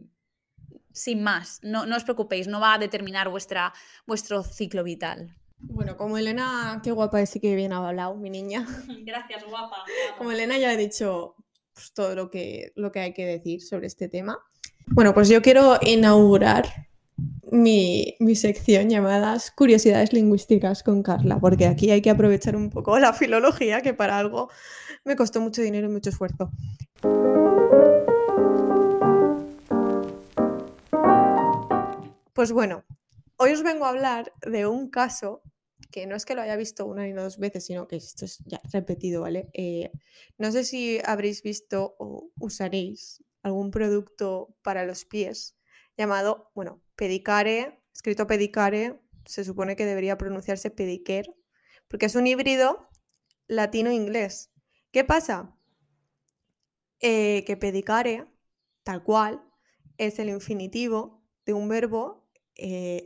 [0.91, 3.73] sin más, no, no, os preocupéis, no va a determinar vuestra,
[4.05, 5.35] vuestro ciclo vital.
[5.57, 8.65] Bueno, como Elena, qué guapa es y que bien ha hablado, mi niña.
[9.05, 9.83] Gracias, guapa.
[10.17, 11.35] Como Elena ya ha dicho
[11.73, 14.37] pues, todo lo que, lo que hay que decir sobre este tema.
[14.87, 16.87] Bueno, pues yo quiero inaugurar
[17.51, 23.13] mi, sección llamadas Curiosidades Lingüísticas con Carla, porque aquí hay que aprovechar un poco la
[23.13, 24.49] filología, que para algo
[25.03, 26.51] me costó mucho dinero y mucho esfuerzo.
[32.33, 32.83] Pues bueno,
[33.37, 35.41] hoy os vengo a hablar de un caso
[35.91, 38.39] que no es que lo haya visto una ni dos veces, sino que esto es
[38.45, 39.49] ya repetido, ¿vale?
[39.53, 39.91] Eh,
[40.37, 45.55] no sé si habréis visto o usaréis algún producto para los pies
[45.97, 51.35] llamado, bueno, Pedicare, escrito Pedicare, se supone que debería pronunciarse Pedicare,
[51.87, 52.89] porque es un híbrido
[53.47, 54.51] latino-inglés.
[54.91, 55.55] ¿Qué pasa?
[56.99, 58.25] Eh, que Pedicare,
[58.83, 59.43] tal cual,
[59.97, 63.05] es el infinitivo de un verbo, eh,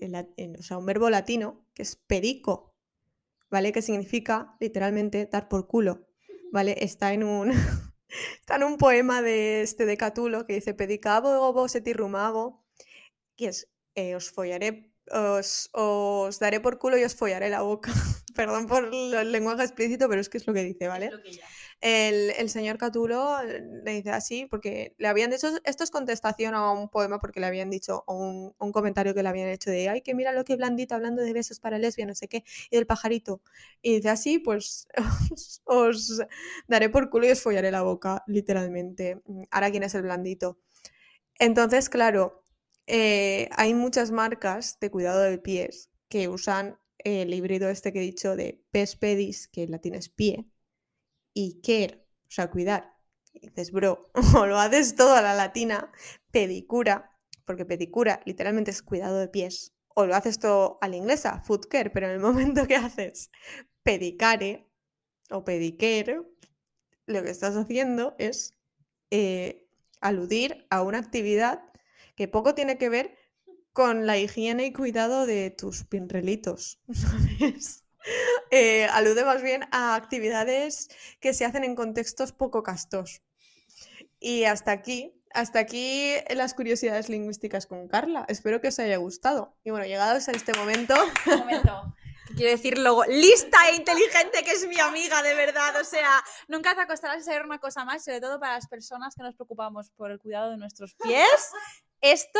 [0.57, 2.75] o sea, un verbo latino que es pedico,
[3.49, 3.71] ¿vale?
[3.71, 6.07] Que significa literalmente dar por culo,
[6.51, 6.75] ¿vale?
[6.83, 7.51] Está en un,
[8.39, 12.58] está en un poema de este de Catulo que dice pedicabo vos et rumabo,
[13.39, 17.91] que es eh, os follaré, os, os, daré por culo y os follaré la boca.
[18.35, 21.09] Perdón por el lenguaje explícito, pero es que es lo que dice, ¿vale?
[21.81, 26.71] El, el, señor Catulo le dice así, porque le habían dicho, esto es contestación a
[26.71, 30.01] un poema, porque le habían dicho, un, un, comentario que le habían hecho de, ay,
[30.01, 32.85] que mira lo que blandito hablando de besos para lesbia, no sé qué, y del
[32.85, 33.41] pajarito.
[33.81, 36.21] Y dice así, pues os, os
[36.67, 39.21] daré por culo y os follaré la boca, literalmente.
[39.49, 40.59] Ahora, ¿quién es el blandito?
[41.39, 42.43] Entonces, claro,
[42.91, 48.01] eh, hay muchas marcas de cuidado de pies que usan el híbrido este que he
[48.01, 50.49] dicho de pes pedis, que la tienes pie,
[51.31, 52.97] y care, o sea, cuidar.
[53.31, 55.91] Y dices, bro, o lo haces todo a la latina,
[56.31, 57.15] pedicura,
[57.45, 61.67] porque pedicura literalmente es cuidado de pies, o lo haces todo a la inglesa, foot
[61.67, 63.29] care, pero en el momento que haces
[63.83, 64.67] pedicare
[65.29, 66.23] o pedicare,
[67.05, 68.55] lo que estás haciendo es
[69.11, 69.67] eh,
[70.01, 71.68] aludir a una actividad
[72.19, 73.17] que poco tiene que ver
[73.71, 77.85] con la higiene y cuidado de tus pinrelitos, ¿sabes?
[78.51, 80.89] Eh, alude más bien a actividades
[81.21, 83.21] que se hacen en contextos poco castos.
[84.19, 88.25] Y hasta aquí, hasta aquí las curiosidades lingüísticas con Carla.
[88.27, 89.55] Espero que os haya gustado.
[89.63, 90.95] Y bueno, llegados a este momento.
[91.25, 91.95] momento.
[92.35, 95.79] Quiero decir luego, lista e inteligente que es mi amiga, de verdad.
[95.79, 99.15] O sea, nunca te acostarás a saber una cosa más, sobre todo para las personas
[99.15, 101.51] que nos preocupamos por el cuidado de nuestros pies
[102.01, 102.39] esto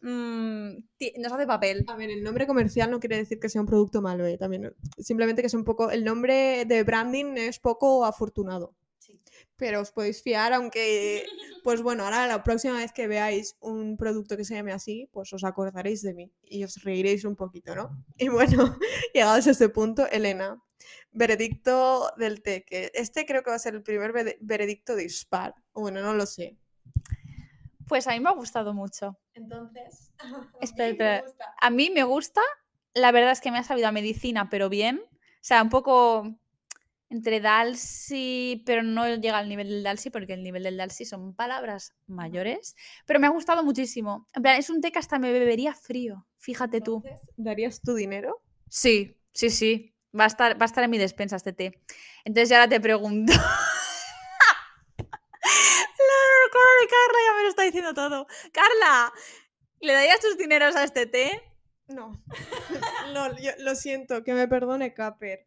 [0.00, 0.70] mm,
[1.18, 1.84] nos hace papel.
[1.88, 4.38] A ver, el nombre comercial no quiere decir que sea un producto malo, ¿eh?
[4.38, 5.90] También, simplemente que es un poco.
[5.90, 8.74] El nombre de branding es poco afortunado.
[8.98, 9.20] Sí.
[9.56, 11.24] Pero os podéis fiar, aunque.
[11.64, 15.30] Pues bueno, ahora la próxima vez que veáis un producto que se llame así, pues
[15.34, 17.90] os acordaréis de mí y os reiréis un poquito, ¿no?
[18.16, 18.78] Y bueno,
[19.12, 20.62] llegados a este punto, Elena,
[21.12, 25.54] veredicto del té, que este creo que va a ser el primer veredicto dispar.
[25.74, 26.56] Bueno, no lo sé.
[27.88, 29.18] Pues a mí me ha gustado mucho.
[29.34, 30.12] Entonces,
[30.60, 31.24] espera,
[31.60, 32.40] a mí me gusta.
[32.94, 35.00] La verdad es que me ha sabido a medicina, pero bien.
[35.00, 36.38] O sea, un poco
[37.10, 41.34] entre Dalsi, pero no llega al nivel del Dalsi, porque el nivel del Dalsi son
[41.34, 42.76] palabras mayores.
[43.06, 44.26] Pero me ha gustado muchísimo.
[44.34, 46.26] En plan, es un té que hasta me bebería frío.
[46.38, 47.02] Fíjate tú.
[47.36, 48.42] ¿Darías tu dinero?
[48.68, 49.94] Sí, sí, sí.
[50.18, 51.80] Va a estar, va a estar en mi despensa este té.
[52.24, 53.32] Entonces, ya ahora te pregunto.
[56.80, 58.26] de Carla ya me lo está diciendo todo.
[58.52, 59.12] Carla,
[59.80, 61.42] ¿le darías tus dineros a este té?
[61.88, 62.12] No,
[63.14, 65.46] no lo siento, que me perdone Caper.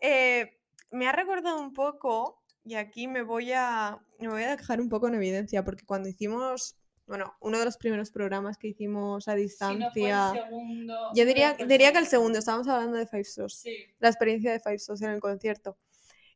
[0.00, 0.58] Eh,
[0.90, 4.88] me ha recordado un poco, y aquí me voy, a, me voy a dejar un
[4.88, 9.32] poco en evidencia, porque cuando hicimos bueno, uno de los primeros programas que hicimos a
[9.34, 9.86] Si distancia.
[9.86, 11.10] no fue el segundo.
[11.12, 13.84] Yo diría, fue diría que el segundo, estábamos hablando de Five Souls, Sí.
[13.98, 15.76] la experiencia de Five Souls en el concierto,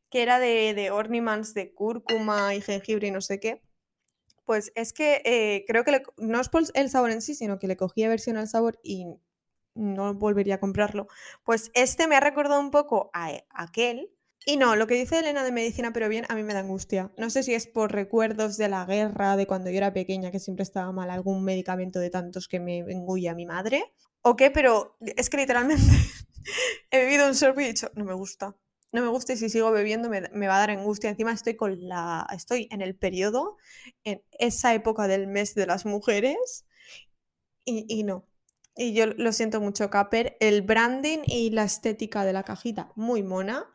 [0.09, 3.61] que era de, de ornaments de cúrcuma y jengibre y no sé qué.
[4.45, 7.59] Pues es que eh, creo que le no es por el sabor en sí, sino
[7.59, 9.05] que le cogí aversión al sabor y
[9.75, 11.07] no volvería a comprarlo.
[11.43, 14.11] Pues este me ha recordado un poco a e- aquel.
[14.47, 17.11] Y no, lo que dice Elena de medicina, pero bien, a mí me da angustia.
[17.17, 20.39] No sé si es por recuerdos de la guerra, de cuando yo era pequeña, que
[20.39, 23.91] siempre estaba mal algún medicamento de tantos que me engulla mi madre,
[24.21, 25.83] o qué, pero es que literalmente
[26.91, 28.55] he bebido un sorbo y he dicho, no me gusta.
[28.95, 31.09] No me gusta y si sigo bebiendo me, va a dar angustia.
[31.09, 32.25] Encima estoy con la.
[32.33, 33.57] estoy en el periodo,
[34.05, 36.65] en esa época del mes de las mujeres.
[37.65, 38.25] Y, no.
[38.73, 40.37] Y yo lo siento mucho, Caper.
[40.39, 43.65] El branding y la estética de la cajita, muy mona.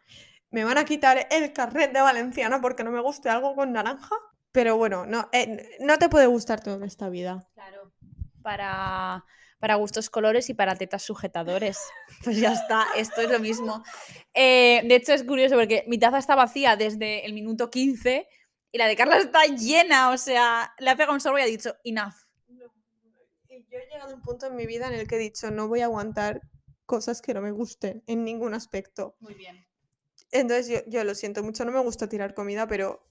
[0.51, 4.16] Me van a quitar el carnet de Valenciana porque no me guste algo con naranja.
[4.53, 7.47] Pero bueno, no, eh, no te puede gustar todo en esta vida.
[7.53, 7.93] Claro.
[8.41, 9.27] Para,
[9.61, 11.79] para gustos colores y para tetas sujetadores.
[12.25, 13.83] Pues ya está, esto es lo mismo.
[14.35, 18.27] Eh, de hecho, es curioso porque mi taza está vacía desde el minuto 15
[18.73, 20.11] y la de Carla está llena.
[20.11, 22.15] O sea, le ha pegado un sorbo y ha dicho, enough.
[22.49, 25.69] Yo he llegado a un punto en mi vida en el que he dicho, no
[25.69, 26.41] voy a aguantar
[26.85, 29.17] cosas que no me gusten en ningún aspecto.
[29.21, 29.67] Muy bien.
[30.33, 33.07] Entonces yo, yo lo siento mucho, no me gusta tirar comida, pero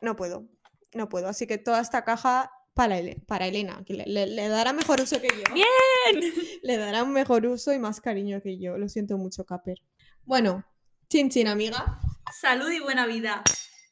[0.00, 0.48] no puedo,
[0.92, 1.28] no puedo.
[1.28, 2.96] Así que toda esta caja para,
[3.26, 5.54] para Elena, que le, le- le dará mejor uso que yo.
[5.54, 6.32] ¡Bien!
[6.62, 8.78] Le dará un mejor uso y más cariño que yo.
[8.78, 9.78] Lo siento mucho, Caper.
[10.24, 10.64] Bueno,
[11.08, 12.00] chin chin, amiga.
[12.40, 13.42] Salud y buena vida.